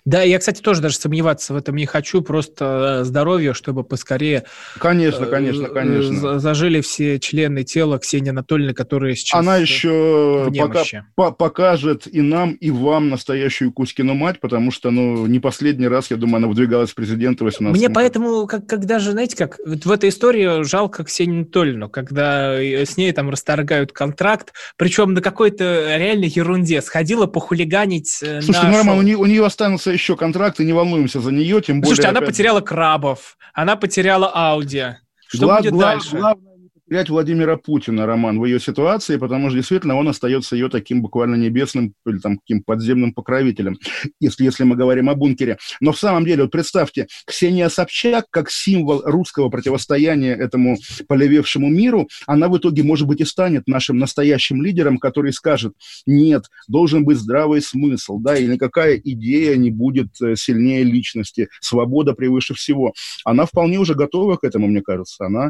[0.06, 4.46] Да, я, кстати, тоже даже сомневаться в этом не хочу, просто э, здоровье, чтобы поскорее...
[4.78, 6.40] Конечно, конечно, э, конечно.
[6.40, 10.84] Зажили все члены тела Ксении Анатольевны, которые сейчас Она еще пока,
[11.16, 16.12] по покажет и нам, и вам настоящую Кузькину мать, потому что, ну, не последний раз,
[16.12, 19.86] я думаю, она выдвигалась в президенты 18 Мне поэтому, как, когда же, знаете, как вот
[19.86, 25.98] в этой истории жалко Ксению Анатольевну, когда с ней там расторгают контракт, причем на какой-то
[25.98, 26.82] реальной ерунде.
[26.82, 31.20] Сходила похулиганить э, Слушайте, на Роман, у нее, у нее останутся еще контракты, не волнуемся
[31.20, 31.96] за нее, тем более...
[31.96, 32.30] Слушайте, она опять...
[32.30, 34.86] потеряла крабов, она потеряла Ауди.
[35.28, 36.18] Что Гла- будет дальше?
[36.18, 36.53] Главное
[36.94, 41.34] терять Владимира Путина, Роман, в ее ситуации, потому что действительно он остается ее таким буквально
[41.34, 43.80] небесным или там каким подземным покровителем,
[44.20, 45.58] если, если мы говорим о бункере.
[45.82, 50.78] Но в самом деле, вот представьте, Ксения Собчак как символ русского противостояния этому
[51.08, 55.74] полевевшему миру, она в итоге, может быть, и станет нашим настоящим лидером, который скажет,
[56.06, 62.14] нет, должен быть здравый смысл, да, и никакая идея не будет э, сильнее личности, свобода
[62.14, 62.94] превыше всего.
[63.26, 65.26] Она вполне уже готова к этому, мне кажется.
[65.26, 65.50] Она,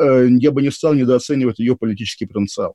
[0.00, 2.74] э, я бы не стал недооценивать ее политический потенциал.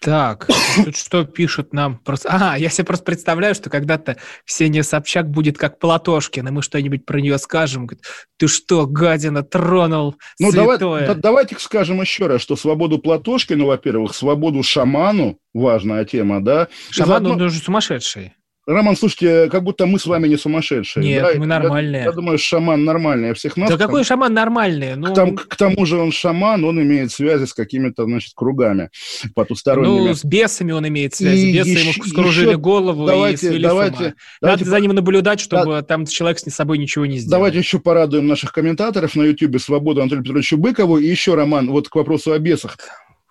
[0.00, 0.46] Так,
[0.84, 2.00] тут что пишут нам?
[2.24, 7.04] А, я себе просто представляю, что когда-то Ксения Собчак будет как Платошкин, и мы что-нибудь
[7.04, 7.86] про нее скажем.
[7.86, 8.04] Говорит,
[8.36, 14.14] ты что, гадина, тронул Ну, давай, да, давайте скажем еще раз, что свободу Платошкину, во-первых,
[14.14, 16.68] свободу шаману, важная тема, да?
[16.90, 17.30] Шаман, заодно...
[17.30, 18.34] он уже сумасшедший.
[18.68, 21.02] Роман, слушайте, как будто мы с вами не сумасшедшие.
[21.02, 21.38] Нет, да?
[21.38, 22.00] мы нормальные.
[22.00, 23.70] Я, я думаю, шаман нормальный, а всех нас...
[23.70, 24.94] Да какой шаман нормальный?
[24.94, 25.06] Ну...
[25.06, 28.90] К, там, к тому же он шаман, он имеет связи с какими-то, значит, кругами
[29.34, 30.08] потусторонними.
[30.08, 31.46] Ну, с бесами он имеет связи.
[31.46, 32.58] И Бесы еще, ему скружили еще...
[32.58, 34.14] голову давайте, и свели давайте, с ума.
[34.42, 37.38] Давайте, Надо за ним наблюдать, чтобы да, там человек с собой ничего не сделал.
[37.38, 40.98] Давайте еще порадуем наших комментаторов на YouTube «Свободу» Анатолию Петровичу Быкову.
[40.98, 42.76] И еще, Роман, вот к вопросу о бесах.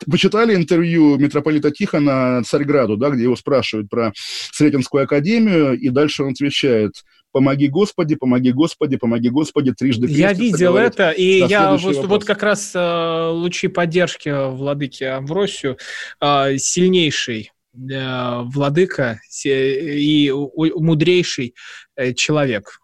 [0.09, 4.13] Почитали интервью митрополита Тихона Царьграду, да, где его спрашивают про
[4.51, 6.93] Сретенскую академию, и дальше он отвечает
[7.31, 12.25] «Помоги Господи, помоги Господи, помоги Господи, трижды Я видел говорит, это, и я вот, вот
[12.25, 15.77] как раз э, лучи поддержки владыки Амвросию,
[16.21, 21.53] э, сильнейший э, владыка и мудрейший
[21.95, 22.79] э, человек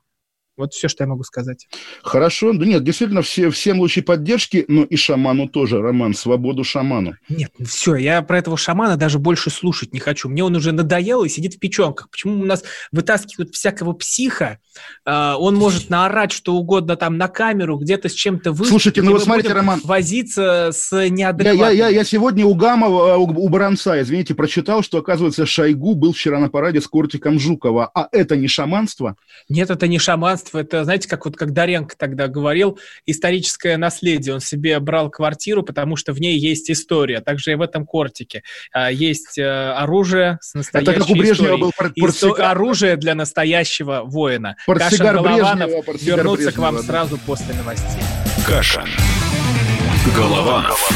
[0.55, 1.67] вот все, что я могу сказать.
[2.03, 2.53] Хорошо.
[2.53, 7.15] Да нет, действительно, все, всем лучи поддержки, но и шаману тоже, Роман, свободу шаману.
[7.27, 10.29] Нет, ну все, я про этого шамана даже больше слушать не хочу.
[10.29, 12.09] Мне он уже надоел и сидит в печенках.
[12.11, 14.59] Почему у нас вытаскивают всякого психа?
[15.05, 18.69] Э, он может наорать что угодно там на камеру, где-то с чем-то выступить.
[18.69, 19.81] Слушайте, ну вы смотрите, Роман.
[19.83, 21.57] Возиться с неадекватным.
[21.57, 25.95] Я, я, я, я сегодня у Гамова, у, у Баранца, извините, прочитал, что, оказывается, Шойгу
[25.95, 27.89] был вчера на параде с Кортиком Жукова.
[27.93, 29.15] А это не шаманство?
[29.49, 34.35] Нет, это не шаманство пространство, это, знаете, как вот как Даренко тогда говорил, историческое наследие.
[34.35, 37.21] Он себе брал квартиру, потому что в ней есть история.
[37.21, 38.43] Также и в этом кортике.
[38.71, 42.51] А, есть э, оружие с настоящей Это как у Брежнева был портсигар.
[42.51, 44.55] Оружие для настоящего воина.
[44.65, 46.83] Портсигар Кашин Голованов Брежнева, вернутся Брежнева, к вам да.
[46.83, 48.03] сразу после новостей.
[48.45, 48.87] Кашин.
[50.15, 50.89] Голованов.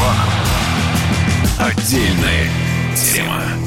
[1.59, 2.49] Отдельная
[2.95, 3.66] тема.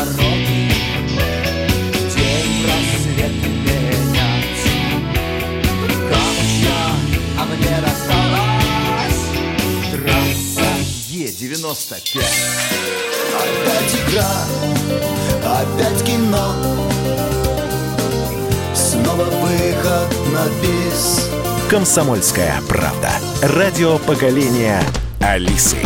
[11.41, 12.21] Е-95
[13.33, 14.45] Опять игра,
[15.43, 16.53] опять кино
[18.75, 21.29] Снова выход на бис
[21.67, 23.11] «Комсомольская правда».
[23.41, 24.83] Радио поколения
[25.19, 25.77] Алисы.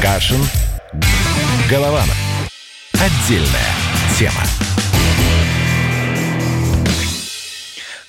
[0.00, 0.40] Кашин.
[1.68, 2.16] Голованов.
[2.94, 3.74] Отдельная
[4.18, 4.69] тема.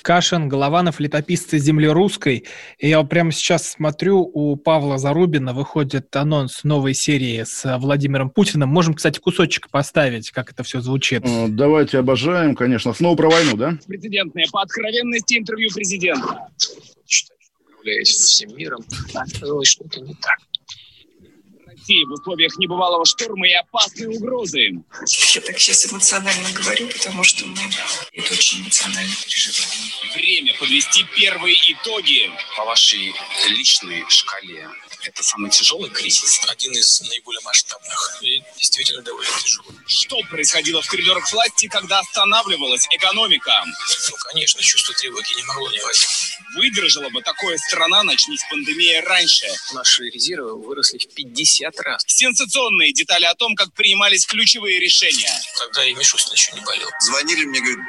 [0.02, 2.44] Кашин, Голованов, летописцы земли русской.
[2.78, 8.68] И я прямо сейчас смотрю, у Павла Зарубина выходит анонс новой серии с Владимиром Путиным.
[8.68, 11.22] Можем, кстати, кусочек поставить, как это все звучит.
[11.24, 12.92] Э, Давайте обожаем, конечно.
[12.92, 13.78] Снова про войну, да?
[13.86, 16.48] Президентное по откровенности интервью президента.
[17.06, 18.80] Считаю, что управляюсь всем миром,
[19.14, 20.38] оказалось что-то не так.
[21.82, 24.82] России в условиях небывалого шторма и опасной угрозы.
[25.34, 27.58] Я так сейчас эмоционально говорю, потому что мы
[28.12, 30.14] это очень эмоционально переживаем.
[30.14, 32.30] Время подвести первые итоги.
[32.56, 33.14] По вашей
[33.48, 34.68] личной шкале,
[35.04, 36.40] это самый тяжелый кризис?
[36.48, 39.76] Один из наиболее масштабных и действительно довольно тяжелый.
[39.86, 43.52] Что происходило в коридорах власти, когда останавливалась экономика?
[43.64, 46.38] Ну, конечно, чувство тревоги не могло не возникнуть.
[46.54, 49.46] Выдержала бы такое страна, начнись пандемия раньше.
[49.72, 52.02] Наши резервы выросли в 50 раз.
[52.06, 55.32] Сенсационные детали о том, как принимались ключевые решения.
[55.58, 56.88] Тогда и Мишустин еще не болел.
[57.00, 57.80] Звонили мне, говорят,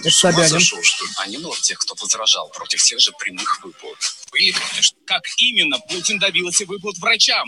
[0.00, 0.48] Это Собянин.
[0.48, 1.10] зашел, что ли?
[1.18, 3.98] А не было тех, кто возражал против тех же прямых выплат?
[4.30, 4.98] Были, конечно.
[5.06, 7.46] Как именно Путин добился выплат врачам?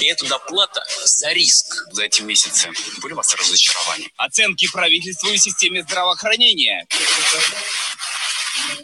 [0.00, 1.86] И это доплата за риск.
[1.92, 4.10] За эти месяцы были у вас разочарования?
[4.16, 6.86] Оценки правительству и системе здравоохранения.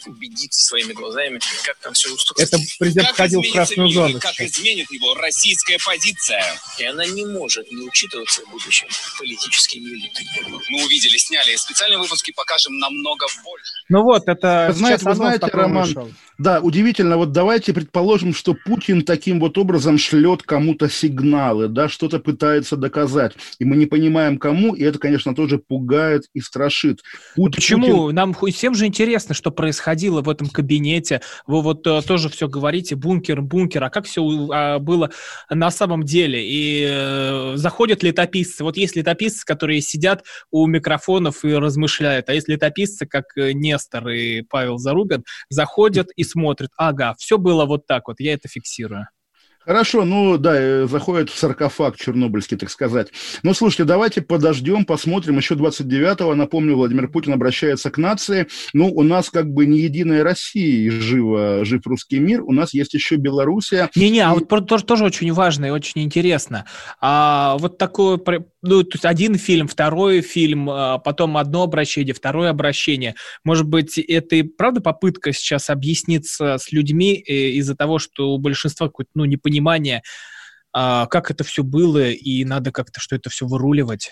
[0.06, 2.46] Убедиться своими глазами, как там все устроено.
[2.48, 4.20] Это президент входил в красную мир зону.
[4.20, 4.58] Как сейчас.
[4.58, 6.42] изменит его российская позиция?
[6.78, 10.28] И она не может не учитываться в будущем политическими элитами.
[10.70, 13.72] Мы увидели, сняли специальные выпуски, покажем намного больше.
[13.88, 16.10] Ну вот, это Вы знаете, вы знаете, Роман, вышел.
[16.38, 17.16] Да, удивительно.
[17.16, 23.32] Вот давайте предположим, что Путин таким вот образом шлет кому-то сигналы, да, что-то пытается доказать.
[23.58, 27.00] И мы не понимаем, кому, и это, конечно, тоже пугает и страшит.
[27.34, 28.04] Пут- Почему?
[28.04, 31.20] Путин- Нам всем же интересно, что происходило в этом кабинете.
[31.48, 33.82] Вы вот э, тоже все говорите, бункер, бункер.
[33.82, 35.10] А как все было
[35.50, 36.40] на самом деле?
[36.48, 38.62] И э, заходят летописцы.
[38.62, 42.28] Вот есть летописцы, которые сидят у микрофонов и размышляют.
[42.28, 46.70] А есть летописцы, как э, Нестор и Павел Зарубин, заходят и смотрят.
[46.76, 48.20] Ага, все было вот так вот.
[48.20, 49.08] Я это фиксирую.
[49.68, 53.08] Хорошо, ну да, э, заходит в саркофаг чернобыльский, так сказать.
[53.42, 55.36] Ну, слушайте, давайте подождем, посмотрим.
[55.36, 58.46] Еще 29-го, напомню, Владимир Путин обращается к нации.
[58.72, 62.40] Ну, у нас как бы не единая Россия, и живо, жив русский мир.
[62.44, 63.90] У нас есть еще Белоруссия.
[63.94, 66.64] Не-не, а вот тоже, тоже очень важно и очень интересно.
[66.98, 68.18] А, вот такое,
[68.68, 73.14] ну, то есть один фильм, второй фильм, а, потом одно обращение, второе обращение.
[73.44, 78.38] Может быть, это и правда попытка сейчас объясниться с людьми э, из-за того, что у
[78.38, 80.02] большинства какое-то, ну, непонимание,
[80.72, 84.10] а, как это все было, и надо как-то, что это все выруливать.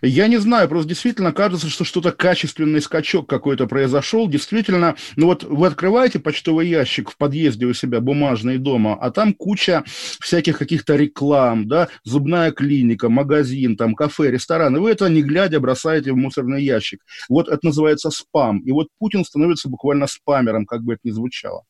[0.00, 4.28] Я не знаю, просто действительно кажется, что что-то качественный скачок какой-то произошел.
[4.28, 9.32] Действительно, ну вот вы открываете почтовый ящик в подъезде у себя, бумажный дома, а там
[9.34, 9.84] куча
[10.20, 15.60] всяких каких-то реклам, да, зубная клиника, магазин, там, кафе, ресторан, и вы это не глядя
[15.60, 17.00] бросаете в мусорный ящик.
[17.28, 18.60] Вот это называется спам.
[18.60, 21.64] И вот Путин становится буквально спамером, как бы это ни звучало.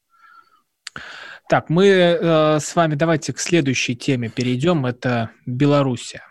[1.49, 4.87] Так, мы э, с вами давайте к следующей теме перейдем.
[4.87, 6.23] Это Белоруссия.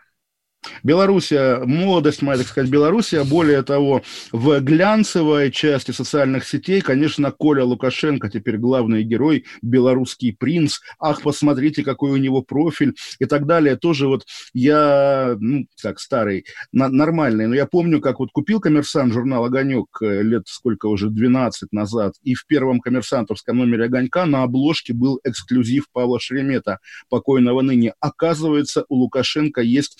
[0.83, 7.63] Белоруссия, молодость моя, так сказать, Белоруссия, более того, в глянцевой части социальных сетей, конечно, Коля
[7.63, 13.75] Лукашенко, теперь главный герой, белорусский принц, ах, посмотрите, какой у него профиль и так далее.
[13.75, 19.13] Тоже вот я, ну, так, старый, на- нормальный, но я помню, как вот купил коммерсант
[19.13, 24.43] журнал «Огонек» э, лет сколько уже, 12 назад, и в первом коммерсантовском номере «Огонька» на
[24.43, 27.93] обложке был эксклюзив Павла Шеремета, покойного ныне.
[27.99, 29.97] Оказывается, у Лукашенко есть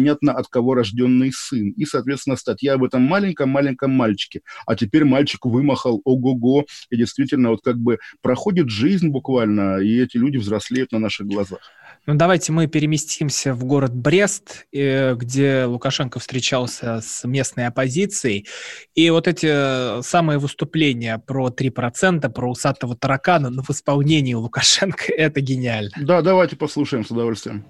[0.00, 1.70] непонятно от кого рожденный сын.
[1.70, 4.40] И, соответственно, статья об этом маленьком-маленьком мальчике.
[4.66, 6.66] А теперь мальчик вымахал ого-го.
[6.90, 11.60] И действительно, вот как бы проходит жизнь буквально, и эти люди взрослеют на наших глазах.
[12.06, 18.46] Ну, давайте мы переместимся в город Брест, э, где Лукашенко встречался с местной оппозицией.
[18.94, 25.12] И вот эти э, самые выступления про 3%, про усатого таракана, ну, в исполнении Лукашенко,
[25.12, 25.90] это гениально.
[26.00, 27.66] Да, давайте послушаем с удовольствием.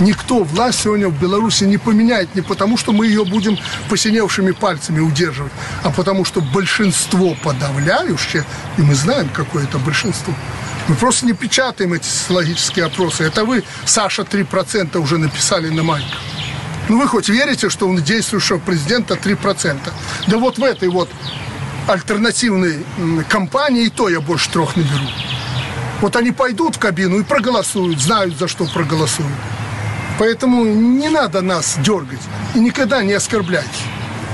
[0.00, 3.56] Никто власть сегодня в Беларуси не поменяет не потому, что мы ее будем
[3.88, 5.52] посиневшими пальцами удерживать,
[5.84, 8.44] а потому что большинство подавляющее,
[8.76, 10.34] и мы знаем, какое это большинство,
[10.88, 13.24] мы просто не печатаем эти социологические опросы.
[13.24, 16.20] Это вы, Саша, 3% уже написали на майках.
[16.88, 19.78] Ну вы хоть верите, что у действующего президента 3%?
[20.26, 21.08] Да вот в этой вот
[21.86, 22.84] альтернативной
[23.28, 25.08] компании и то я больше трех наберу.
[26.02, 29.32] Вот они пойдут в кабину и проголосуют, знают, за что проголосуют.
[30.18, 32.20] Поэтому не надо нас дергать
[32.54, 33.64] и никогда не оскорблять.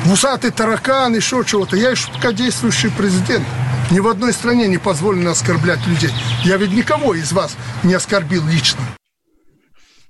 [0.05, 1.77] Вусатый таракан, еще чего-то.
[1.77, 3.45] Я еще пока действующий президент.
[3.91, 6.11] Ни в одной стране не позволено оскорблять людей.
[6.45, 8.81] Я ведь никого из вас не оскорбил лично.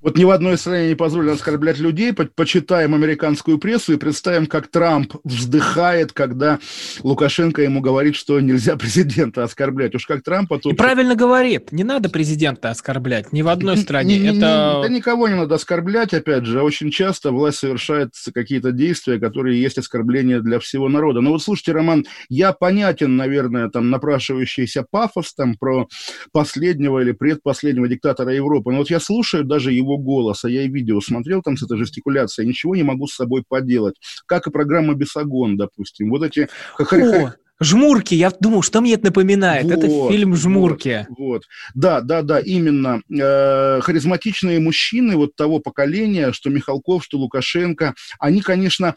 [0.03, 2.13] Вот ни в одной стране не позволено оскорблять людей.
[2.13, 6.59] Почитаем американскую прессу и представим, как Трамп вздыхает, когда
[7.05, 9.95] Лукашенко ему говорит, что нельзя президента оскорблять.
[9.95, 10.59] Уж как Трампа...
[10.59, 10.73] Тут...
[10.73, 11.71] И правильно говорит.
[11.71, 13.33] Не надо президента оскорблять.
[13.33, 14.19] Ни в одной стране.
[14.27, 14.81] Это...
[14.83, 16.63] Да никого не надо оскорблять, опять же.
[16.63, 21.21] Очень часто власть совершает какие-то действия, которые есть оскорбления для всего народа.
[21.21, 25.87] Но вот слушайте, Роман, я понятен, наверное, там напрашивающийся пафос там про
[26.33, 28.73] последнего или предпоследнего диктатора Европы.
[28.73, 30.49] Но вот я слушаю даже его его голоса.
[30.49, 33.95] Я и видео смотрел там с этой жестикуляцией, ничего не могу с собой поделать.
[34.27, 36.11] Как и программа «Бесогон», допустим.
[36.11, 36.49] Вот эти...
[36.79, 39.65] О, Жмурки, я думал, что мне это напоминает.
[39.65, 41.07] Вот, это фильм Жмурки.
[41.11, 41.43] Вот, вот.
[41.75, 43.03] Да, да, да, именно.
[43.11, 48.95] Э, харизматичные мужчины вот того поколения, что Михалков, что Лукашенко, они, конечно,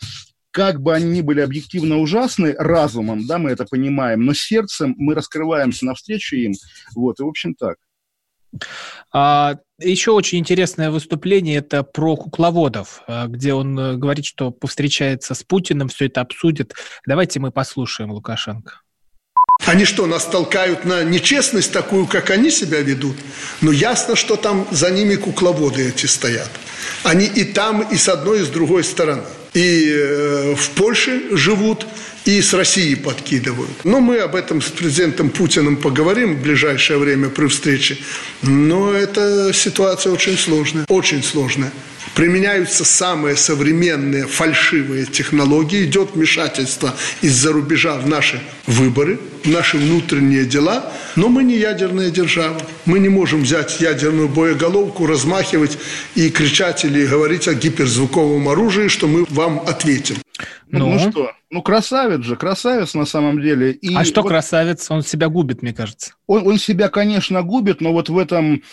[0.55, 5.13] как бы они ни были объективно ужасны разумом, да, мы это понимаем, но сердцем мы
[5.13, 6.53] раскрываемся навстречу им.
[6.95, 7.75] Вот, и в общем так.
[9.11, 15.33] А, еще очень интересное выступление это про кукловодов, а, где он э, говорит, что повстречается
[15.35, 16.73] с Путиным, все это обсудит.
[17.05, 18.81] Давайте мы послушаем Лукашенко.
[19.65, 23.15] Они что, нас толкают на нечестность такую, как они себя ведут?
[23.61, 26.49] Но ясно, что там за ними кукловоды эти стоят.
[27.03, 29.23] Они и там, и с одной, и с другой стороны.
[29.53, 31.87] И э, в Польше живут,
[32.25, 33.83] и с Россией подкидывают.
[33.83, 37.97] Но мы об этом с президентом Путиным поговорим в ближайшее время при встрече.
[38.41, 41.71] Но эта ситуация очень сложная, очень сложная.
[42.15, 50.45] Применяются самые современные фальшивые технологии, идет вмешательство из-за рубежа в наши выборы, в наши внутренние
[50.45, 52.61] дела, но мы не ядерная держава.
[52.85, 55.77] Мы не можем взять ядерную боеголовку, размахивать
[56.15, 60.15] и кричать или говорить о гиперзвуковом оружии, что мы вам ответим.
[60.67, 61.31] Ну, ну что?
[61.51, 63.71] Ну, красавец же, красавец на самом деле.
[63.71, 64.89] И а что вот красавец?
[64.89, 66.13] Он себя губит, мне кажется.
[66.27, 68.63] Он, он себя, конечно, губит, но вот в этом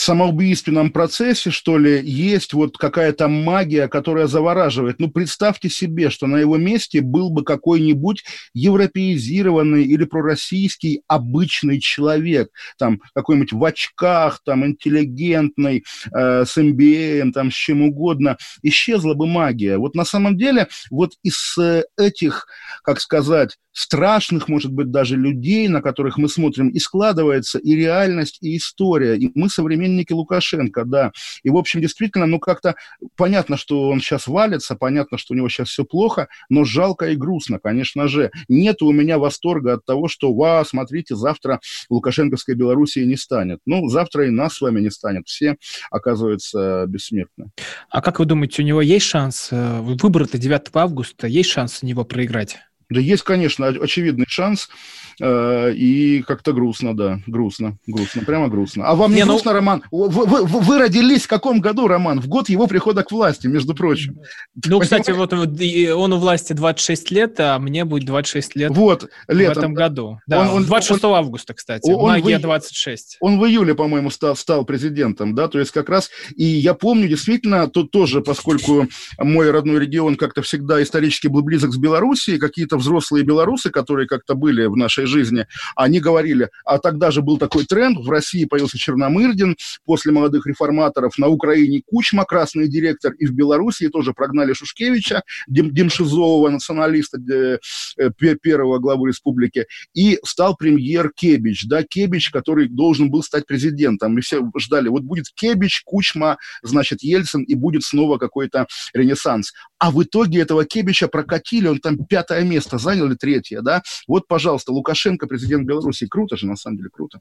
[0.00, 5.00] самоубийственном процессе, что ли, есть вот какая-то магия, которая завораживает.
[5.00, 12.48] Ну, представьте себе, что на его месте был бы какой-нибудь европеизированный или пророссийский обычный человек,
[12.78, 18.36] там, какой-нибудь в очках, там, интеллигентный, э, с MBA, там, с чем угодно.
[18.62, 19.78] Исчезла бы магия.
[19.78, 22.46] Вот на самом деле, вот из э, этих,
[22.82, 28.38] как сказать, страшных, может быть, даже людей, на которых мы смотрим, и складывается и реальность,
[28.40, 29.16] и история.
[29.18, 31.12] И мы современники Лукашенко, да.
[31.42, 32.74] И, в общем, действительно, ну, как-то
[33.16, 37.16] понятно, что он сейчас валится, понятно, что у него сейчас все плохо, но жалко и
[37.16, 38.30] грустно, конечно же.
[38.48, 41.60] Нет у меня восторга от того, что, ва, смотрите, завтра
[41.90, 43.60] Лукашенковской Белоруссии не станет.
[43.66, 45.26] Ну, завтра и нас с вами не станет.
[45.26, 45.56] Все,
[45.90, 47.50] оказывается, бессмертны.
[47.90, 49.48] А как вы думаете, у него есть шанс?
[49.50, 52.56] Э, выборы-то 9 августа, есть шанс у него проиграть?
[52.88, 54.68] Да есть, конечно, очевидный шанс.
[55.18, 58.86] Э, и как-то грустно, да, грустно, грустно, прямо грустно.
[58.86, 59.56] А вам не, не ну грустно, ну...
[59.56, 59.82] Роман?
[59.90, 62.20] Вы, вы, вы родились в каком году, Роман?
[62.20, 64.18] В год его прихода к власти, между прочим.
[64.66, 69.54] Ну, кстати, вот он у власти 26 лет, а мне будет 26 лет вот, летом.
[69.54, 70.20] в этом году.
[70.26, 73.16] Да, он, он, 26 он, августа, кстати, он, магия 26.
[73.20, 77.08] Он в июле, по-моему, стал, стал президентом, да, то есть как раз, и я помню
[77.08, 78.86] действительно, тут тоже, поскольку
[79.18, 84.34] мой родной регион как-то всегда исторически был близок с Белоруссией, какие-то взрослые белорусы, которые как-то
[84.34, 88.78] были в нашей жизни, они говорили, а тогда же был такой тренд, в России появился
[88.78, 95.22] Черномырдин, после молодых реформаторов на Украине Кучма, красный директор, и в Белоруссии тоже прогнали Шушкевича,
[95.46, 97.58] Дем, Демшизового, националиста, э,
[98.42, 104.20] первого главу республики, и стал премьер Кебич, да, Кебич, который должен был стать президентом, и
[104.20, 109.52] все ждали, вот будет Кебич, Кучма, значит, Ельцин, и будет снова какой-то ренессанс.
[109.78, 114.26] А в итоге этого Кебича прокатили, он там пятое место занял или третье, да, вот,
[114.28, 116.06] пожалуйста, Лукашенко Лукашенко президент Беларуси.
[116.06, 117.20] Круто же, на самом деле, круто.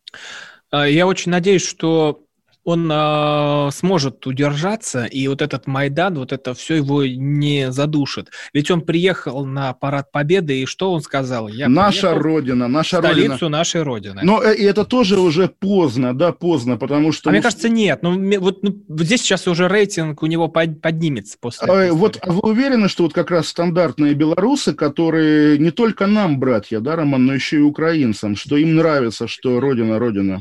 [0.71, 2.24] А, я очень надеюсь, что
[2.65, 8.31] он э, сможет удержаться, и вот этот Майдан, вот это все его не задушит.
[8.53, 11.47] Ведь он приехал на парад Победы, и что он сказал?
[11.47, 13.49] Я наша Родина, наша столицу Родина.
[13.49, 14.21] нашей Родины.
[14.23, 17.29] Но и это тоже уже поздно, да, поздно, потому что...
[17.29, 17.99] А ну, мне кажется, нет.
[18.01, 22.31] Ну, вот, ну, здесь сейчас уже рейтинг у него под, поднимется после а, Вот а
[22.31, 27.27] вы уверены, что вот как раз стандартные белорусы, которые не только нам, братья, да, Роман,
[27.27, 30.39] но еще и украинцам, что им нравится, что Родина, Родина?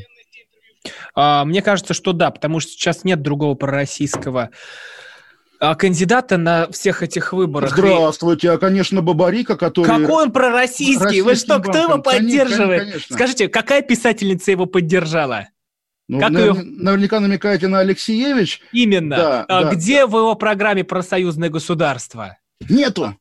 [1.14, 4.50] А, мне кажется, что да, потому что сейчас нет другого пророссийского
[5.60, 7.70] а, кандидата на всех этих выборах.
[7.70, 9.86] Здравствуйте, а, конечно, Бабарика, который...
[9.86, 11.20] Какой он пророссийский?
[11.20, 12.82] Вы что, кто его поддерживает?
[12.82, 13.14] Конечно.
[13.16, 15.48] Скажите, какая писательница его поддержала?
[16.08, 16.54] Ну, как навер...
[16.54, 16.64] ее...
[16.64, 18.60] Наверняка намекаете на Алексеевич.
[18.72, 19.16] Именно.
[19.16, 20.06] Да, а, да, Где да.
[20.06, 22.36] в его программе про союзное государство?
[22.68, 23.16] Нету.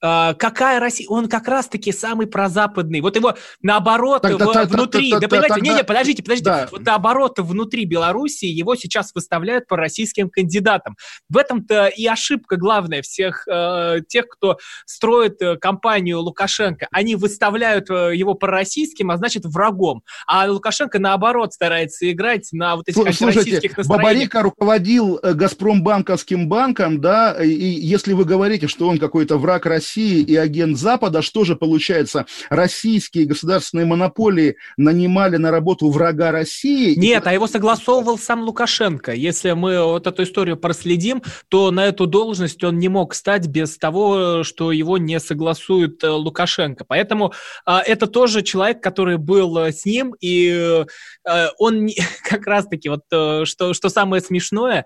[0.00, 1.08] Uh, какая Россия?
[1.08, 3.00] Он как раз-таки самый прозападный.
[3.00, 5.10] Вот его наоборот так, в, так, внутри.
[5.10, 5.68] Так, да, понимаете, тогда...
[5.68, 6.50] не, не, подождите, подождите.
[6.50, 6.68] Да.
[6.70, 10.96] Вот наоборот внутри Белоруссии его сейчас выставляют по российским кандидатам.
[11.28, 16.86] В этом-то и ошибка главная всех э, тех, кто строит э, кампанию Лукашенко.
[16.92, 20.04] Они выставляют э, его по российским, а значит врагом.
[20.28, 23.68] А Лукашенко наоборот старается играть на вот этих Слушайте.
[23.86, 29.87] Бабарика руководил э, Газпромбанковским банком, да, и если вы говорите, что он какой-то враг России,
[29.88, 32.26] России и агент Запада, что же получается?
[32.50, 36.94] Российские государственные монополии нанимали на работу врага России?
[36.94, 37.28] Нет, и...
[37.28, 39.12] а его согласовывал сам Лукашенко.
[39.12, 43.78] Если мы вот эту историю проследим, то на эту должность он не мог стать без
[43.78, 46.84] того, что его не согласует э, Лукашенко.
[46.84, 47.32] Поэтому
[47.64, 50.84] а, это тоже человек, который был э, с ним, и
[51.26, 51.88] а, он
[52.28, 54.84] как раз-таки, вот что, что самое смешное,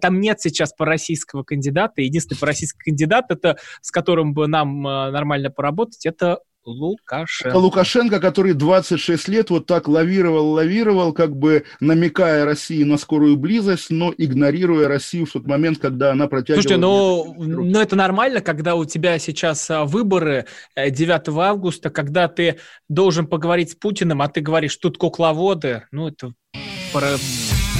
[0.00, 2.02] там нет сейчас по-российского кандидата.
[2.02, 7.48] Единственный по-российский кандидат, это с которым бы нам э, нормально поработать, это Лукашенко.
[7.48, 13.36] Это Лукашенко, который 26 лет вот так лавировал, лавировал, как бы намекая России на скорую
[13.36, 16.62] близость, но игнорируя Россию в тот момент, когда она протягивала...
[16.62, 22.28] Слушайте, ну, ну это нормально, когда у тебя сейчас а, выборы 9 э, августа, когда
[22.28, 26.32] ты должен поговорить с Путиным, а ты говоришь, тут кукловоды, ну это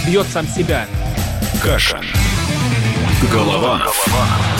[0.07, 0.87] бьет сам себя.
[1.63, 2.01] Каша.
[3.31, 3.79] Голова.
[3.79, 4.60] Голова.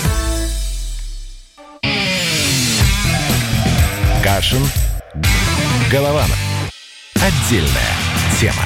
[4.23, 4.61] Кашин.
[5.91, 6.37] Голованов.
[7.15, 7.95] Отдельная
[8.39, 8.63] тема.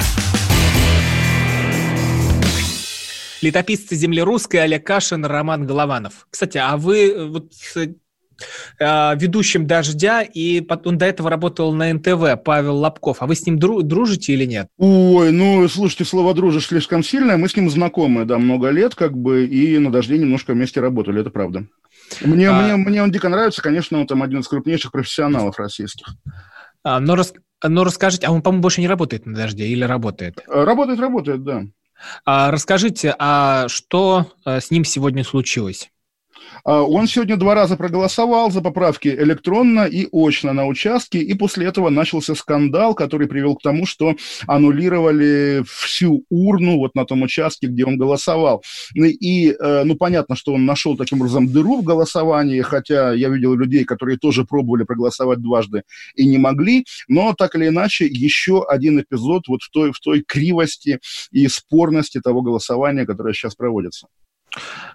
[3.40, 6.26] Летописцы земли русской Олег Кашин, Роман Голованов.
[6.30, 7.52] Кстати, а вы э, вот
[8.78, 13.18] ведущим «Дождя», и он до этого работал на НТВ, Павел Лобков.
[13.20, 14.68] А вы с ним дружите или нет?
[14.78, 17.36] Ой, ну, слушайте, слово «дружишь» слишком сильное.
[17.36, 21.20] Мы с ним знакомы, да, много лет, как бы, и на «Дожде» немножко вместе работали,
[21.20, 21.66] это правда.
[22.22, 22.62] Мне, а...
[22.62, 26.06] мне, мне он дико нравится, конечно, он там один из крупнейших профессионалов российских.
[26.82, 27.32] А, но, рас...
[27.64, 30.42] но расскажите, а он, по-моему, больше не работает на «Дожде» или работает?
[30.46, 31.62] Работает, работает, да.
[32.24, 35.90] А, расскажите, а что а, с ним сегодня случилось?
[36.66, 41.66] А, он сегодня два раза проголосовал за поправки электронно и очно на участке, и после
[41.66, 44.16] этого начался скандал, который привел к тому, что
[44.48, 48.64] аннулировали всю урну вот на том участке, где он голосовал.
[48.94, 53.28] Ну и, э, ну, понятно, что он нашел таким образом дыру в голосовании, хотя я
[53.28, 55.84] видел людей, которые тоже пробовали проголосовать дважды
[56.16, 60.22] и не могли, но так или иначе еще один эпизод вот в той, в той
[60.22, 60.98] кривости
[61.30, 64.08] и спорности того голосования, которое сейчас проводится.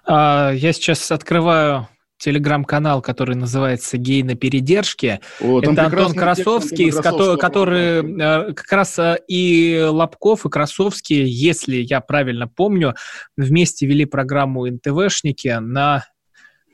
[0.06, 1.88] А, я сейчас открываю
[2.22, 5.20] телеграм-канал, который называется «Гей на передержке».
[5.40, 11.24] О, Это Антон Красовский, текст, который, который э, как раз э, и Лобков, и Красовский,
[11.24, 12.94] если я правильно помню,
[13.36, 16.04] вместе вели программу «НТВшники» на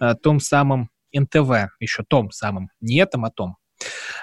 [0.00, 3.56] э, том самом НТВ, еще том самом, не этом, а том.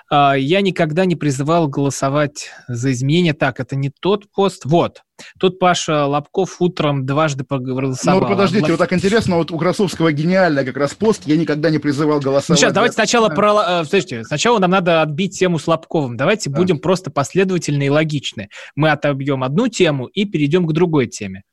[0.09, 3.33] А, я никогда не призывал голосовать за изменения.
[3.33, 4.65] Так, это не тот пост.
[4.65, 5.01] Вот.
[5.39, 8.21] Тут Паша Лобков утром дважды проголосовал.
[8.21, 11.79] Ну, подождите, вот так интересно, вот у Красовского гениальный как раз пост, я никогда не
[11.79, 12.49] призывал голосовать.
[12.49, 13.81] Ну, сейчас, давайте сначала про...
[13.81, 16.17] Э, подождите, сначала нам надо отбить тему с Лобковым.
[16.17, 16.57] Давайте да.
[16.57, 18.49] будем просто последовательны и логичны.
[18.75, 21.43] Мы отобьем одну тему и перейдем к другой теме.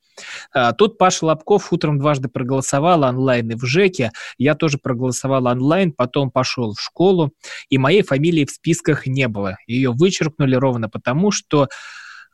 [0.53, 4.13] А, тут Паша Лобков утром дважды проголосовал онлайн и в ЖЭКе.
[4.39, 7.33] Я тоже проголосовал онлайн, потом пошел в школу,
[7.69, 9.57] и моей фамилии в списках не было.
[9.67, 11.69] Ее вычеркнули ровно потому, что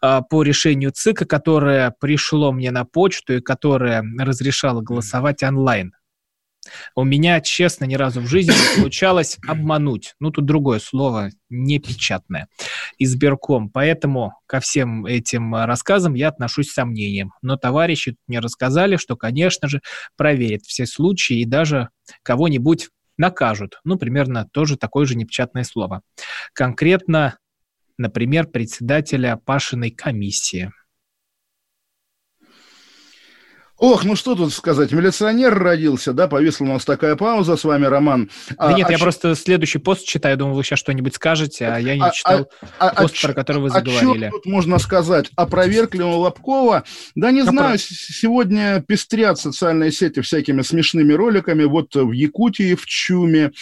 [0.01, 5.93] а, по решению ЦИКа, которое пришло мне на почту и которое разрешало голосовать онлайн.
[6.95, 10.15] У меня, честно, ни разу в жизни не получалось обмануть.
[10.21, 12.49] Ну, тут другое слово, непечатное.
[12.99, 13.71] Избирком.
[13.71, 17.33] Поэтому ко всем этим рассказам я отношусь с сомнением.
[17.43, 19.81] Но товарищи мне рассказали, что, конечно же,
[20.17, 21.89] проверят все случаи и даже
[22.23, 22.89] кого-нибудь
[23.19, 23.81] накажут.
[23.85, 26.03] Ну, примерно тоже такое же непечатное слово.
[26.55, 27.39] Конкретно,
[27.99, 30.73] например, председателя Пашиной комиссии.
[33.79, 37.87] Ох, ну что тут сказать, милиционер родился, да, повисла у нас такая пауза с вами,
[37.87, 38.29] Роман.
[38.51, 39.03] Да а, нет, а я ч...
[39.05, 42.51] просто следующий пост читаю, думаю, вы сейчас что-нибудь скажете, а я не а, читал
[42.81, 44.25] а, а, пост, а, про который вы заговорили.
[44.25, 45.31] А что тут можно сказать?
[45.37, 46.83] Опроверг ли он Лобкова?
[47.15, 47.79] Да не а знаю, про...
[47.79, 53.53] сегодня пестрят социальные сети всякими смешными роликами, вот в Якутии, в Чуме,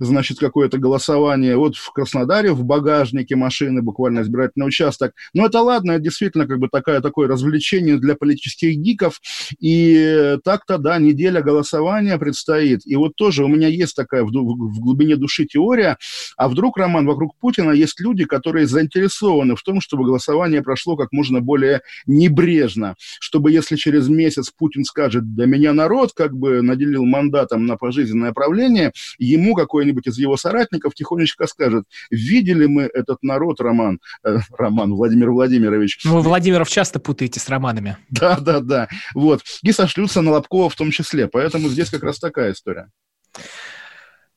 [0.00, 5.14] значит, какое-то голосование, вот в Краснодаре, в багажнике машины, буквально избирательный участок.
[5.32, 9.18] Но это ладно, это действительно как бы такая, такое развлечение для политических гиков,
[9.62, 12.80] и так-то, да, неделя голосования предстоит.
[12.84, 15.98] И вот тоже у меня есть такая в, в глубине души теория,
[16.36, 21.12] а вдруг, Роман, вокруг Путина есть люди, которые заинтересованы в том, чтобы голосование прошло как
[21.12, 27.04] можно более небрежно, чтобы если через месяц Путин скажет, да меня народ как бы наделил
[27.04, 33.60] мандатом на пожизненное правление, ему какой-нибудь из его соратников тихонечко скажет, видели мы этот народ,
[33.60, 36.00] Роман, э, Роман Владимир Владимирович.
[36.04, 37.96] Ну, вы Владимиров часто путаете с романами.
[38.10, 38.88] Да, да, да.
[39.14, 41.28] Вот и сошлются на Лобкова в том числе.
[41.28, 42.88] Поэтому здесь как раз такая история.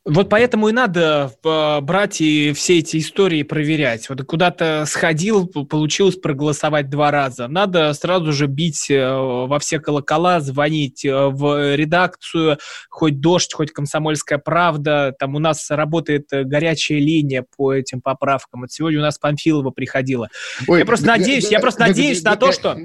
[0.06, 4.08] Вот поэтому и надо э, брать и все эти истории проверять.
[4.08, 7.48] Вот куда-то сходил, получилось проголосовать два раза.
[7.48, 13.72] Надо сразу же бить э, во все колокола, звонить э, в редакцию, хоть дождь, хоть
[13.72, 15.12] комсомольская правда.
[15.18, 18.62] Там у нас работает горячая линия по этим поправкам.
[18.62, 20.30] Вот сегодня у нас Панфилова приходила.
[20.68, 22.78] Ой, я просто надеюсь, я просто надеюсь на то, что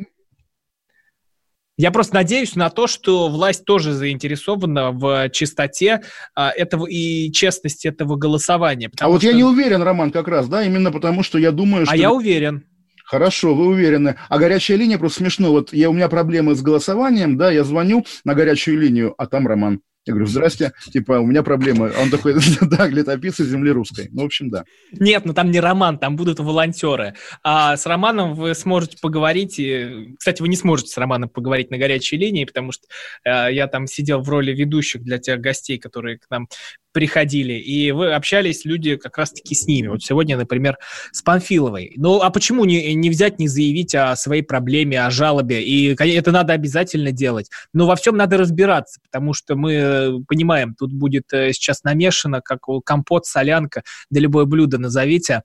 [1.81, 6.03] я просто надеюсь на то, что власть тоже заинтересована в чистоте
[6.35, 8.91] а, этого и честности этого голосования.
[9.01, 9.31] А вот что...
[9.31, 11.95] я не уверен, Роман, как раз, да, именно потому что я думаю, а что...
[11.95, 12.65] А я уверен.
[13.07, 14.17] Хорошо, вы уверены.
[14.29, 15.53] А горячая линия просто смешно.
[15.53, 19.49] Вот я, у меня проблемы с голосованием, да, я звоню на горячую линию, а там
[19.49, 19.81] Роман.
[20.07, 21.93] Я говорю, здрасте, типа, у меня проблемы.
[22.01, 24.09] Он такой, да, летописцы земли русской.
[24.11, 24.65] Ну, в общем, да.
[24.93, 27.15] Нет, ну там не роман, там будут волонтеры.
[27.43, 29.59] А с Романом вы сможете поговорить.
[29.59, 30.15] И...
[30.19, 32.87] Кстати, вы не сможете с Романом поговорить на горячей линии, потому что
[33.25, 36.49] э, я там сидел в роли ведущих для тех гостей, которые к нам
[36.93, 39.89] приходили, и вы общались люди как раз-таки с ними.
[39.89, 40.77] Вот сегодня, например,
[41.13, 41.93] с Панфиловой.
[41.97, 45.63] Ну, а почему не, не взять, не заявить о своей проблеме, о жалобе?
[45.63, 47.51] И это надо обязательно делать.
[47.73, 52.41] Но во всем надо разбираться, потому что мы э, понимаем, тут будет э, сейчас намешано,
[52.41, 55.43] как компот, солянка, да любое блюдо назовите,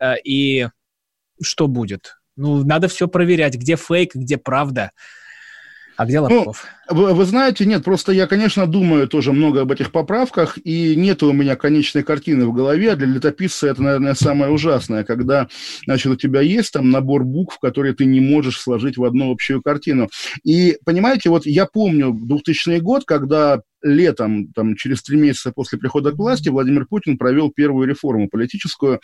[0.00, 0.68] э, и
[1.40, 2.16] что будет?
[2.36, 4.92] Ну, надо все проверять, где фейк, где правда.
[5.96, 6.64] А где Лобков?
[6.64, 10.96] Ну, вы, вы знаете, нет, просто я, конечно, думаю тоже много об этих поправках, и
[10.96, 15.48] нет у меня конечной картины в голове, а для летописца это, наверное, самое ужасное, когда,
[15.84, 19.62] значит, у тебя есть там набор букв, которые ты не можешь сложить в одну общую
[19.62, 20.08] картину.
[20.44, 26.12] И, понимаете, вот я помню 2000 год, когда летом, там, через три месяца после прихода
[26.12, 29.00] к власти, Владимир Путин провел первую реформу политическую,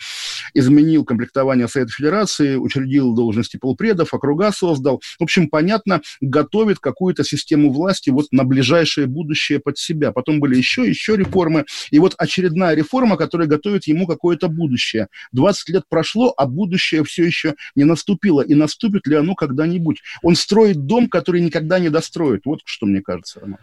[0.53, 5.01] изменил комплектование Совета Федерации, учредил должности полпредов, округа создал.
[5.19, 10.11] В общем, понятно, готовит какую-то систему власти вот на ближайшее будущее под себя.
[10.11, 11.65] Потом были еще, еще реформы.
[11.91, 15.07] И вот очередная реформа, которая готовит ему какое-то будущее.
[15.33, 18.41] 20 лет прошло, а будущее все еще не наступило.
[18.41, 20.01] И наступит ли оно когда-нибудь?
[20.23, 22.45] Он строит дом, который никогда не достроит.
[22.45, 23.59] Вот что мне кажется, Роман.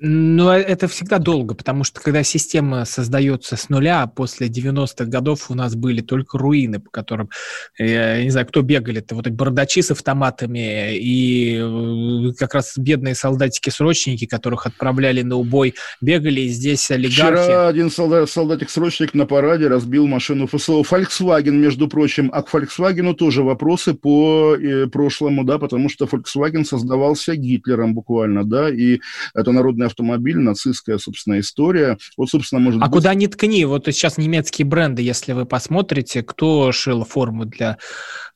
[0.00, 5.54] Ну, это всегда долго, потому что когда система создается с нуля, после 90-х годов у
[5.54, 7.30] нас были только руины, по которым,
[7.78, 7.86] э,
[8.18, 12.78] я не знаю, кто бегали, это вот эти бородачи с автоматами и э, как раз
[12.78, 17.42] бедные солдатики-срочники, которых отправляли на убой, бегали, и здесь олигархи.
[17.42, 20.82] Вчера один солдат, солдатик-срочник на параде разбил машину ФСО.
[20.82, 26.62] Volkswagen, между прочим, а к Volkswagen тоже вопросы по э, прошлому, да, потому что Volkswagen
[26.62, 29.00] создавался Гитлером буквально, да, и
[29.34, 31.98] это народная автомобиль, нацистская, собственно, история.
[32.16, 32.92] Вот, собственно, может а быть...
[32.92, 37.76] куда ни ткни, вот сейчас немецкие бренды, если вы посмотрите, кто шил форму для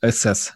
[0.05, 0.53] СС?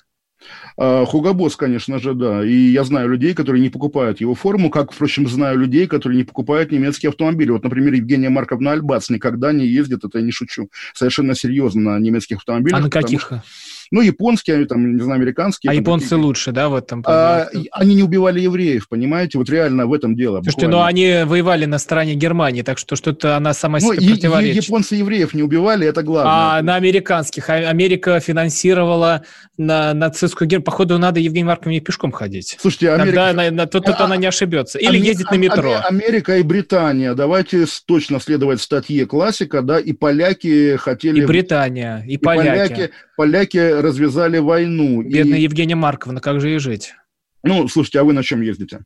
[0.77, 2.45] Хугабос, конечно же, да.
[2.45, 6.25] И я знаю людей, которые не покупают его форму, как, впрочем, знаю людей, которые не
[6.25, 7.51] покупают немецкие автомобили.
[7.51, 11.99] Вот, например, Евгения Марковна Альбац никогда не ездит, это я не шучу, совершенно серьезно на
[11.99, 12.79] немецких автомобилях.
[12.79, 13.21] А на каких?
[13.23, 13.43] Что
[13.91, 15.71] Ну, японские, там, не знаю, американские.
[15.71, 17.03] А там японцы какие-то- лучше, да, в этом?
[17.07, 19.39] А, они не убивали евреев, понимаете?
[19.39, 20.37] Вот реально в этом дело.
[20.43, 20.77] Слушайте, буквально.
[20.79, 24.65] ну они воевали на стороне Германии, так что что-то она сама Ну, себе противоречит.
[24.65, 26.33] японцы евреев не убивали, это главное.
[26.59, 27.49] А на американских.
[27.51, 29.23] А Америка финансировала
[29.59, 30.65] на нацистскую Германию.
[30.67, 32.57] Походу, надо Евгению Марковне пешком ходить.
[32.61, 33.27] Слушайте, Америка...
[33.29, 34.79] Тогда на- тут, тут А- она не ошибется.
[34.79, 35.73] Или Аме- ездит на Ам- метро.
[35.89, 37.15] Аме- Америка и Британия.
[37.15, 41.23] Давайте точно следовать статье классика, да, и поляки хотели...
[41.23, 42.51] И Британия, и, и поляки.
[42.75, 45.03] поляки, поляки развязали войну.
[45.03, 46.95] И- Бедная Евгения Марковна, как же ей жить?
[47.43, 48.81] Ну, слушайте, а вы на чем ездите?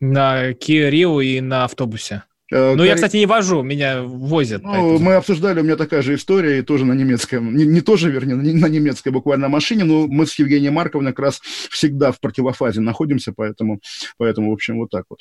[0.00, 2.22] На Kia Rio и на автобусе.
[2.52, 4.62] Э, Ну, я, кстати, не вожу, меня возят.
[4.62, 4.98] Ну, поэтому.
[4.98, 8.36] мы обсуждали, у меня такая же история, и тоже на немецком, не, не тоже, вернее,
[8.36, 11.40] не на немецкой буквально машине, но мы с Евгенией Марковной как раз
[11.70, 13.80] всегда в противофазе находимся, поэтому,
[14.18, 15.20] поэтому, в общем, вот так вот.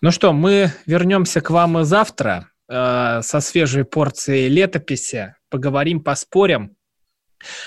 [0.00, 5.34] Ну что, мы вернемся к вам завтра э, со свежей порцией летописи.
[5.50, 6.72] Поговорим, поспорим.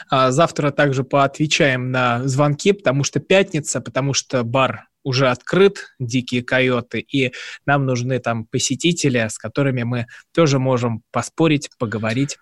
[0.09, 6.43] А завтра также поотвечаем на звонки, потому что пятница, потому что бар уже открыт, дикие
[6.43, 7.33] койоты, и
[7.65, 12.37] нам нужны там посетители, с которыми мы тоже можем поспорить, поговорить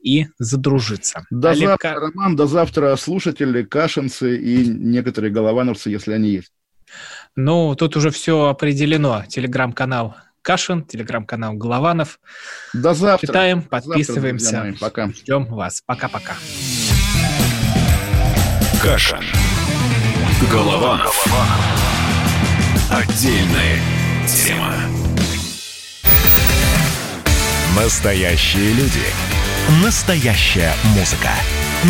[0.00, 1.24] и задружиться.
[1.30, 6.52] До Олег завтра, Роман, до завтра слушатели, кашинцы и некоторые головановцы, если они есть.
[7.36, 9.24] Ну, тут уже все определено.
[9.28, 12.18] Телеграм-канал Кашин, телеграм-канал Голованов.
[12.72, 13.28] До завтра.
[13.28, 14.58] Читаем, завтра, подписываемся.
[14.58, 14.72] мои.
[14.72, 15.08] Пока.
[15.08, 15.82] Ждем вас.
[15.86, 16.34] Пока-пока.
[18.82, 19.22] Кашин.
[20.50, 21.24] Голованов.
[22.90, 23.78] Отдельная
[24.26, 24.74] тема.
[27.76, 29.04] Настоящие люди.
[29.84, 31.30] Настоящая музыка.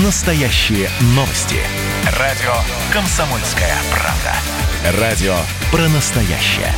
[0.05, 1.57] Настоящие новости.
[2.19, 2.53] Радио
[2.93, 5.01] «Комсомольская правда».
[5.01, 5.37] Радио
[5.71, 6.73] про настоящее.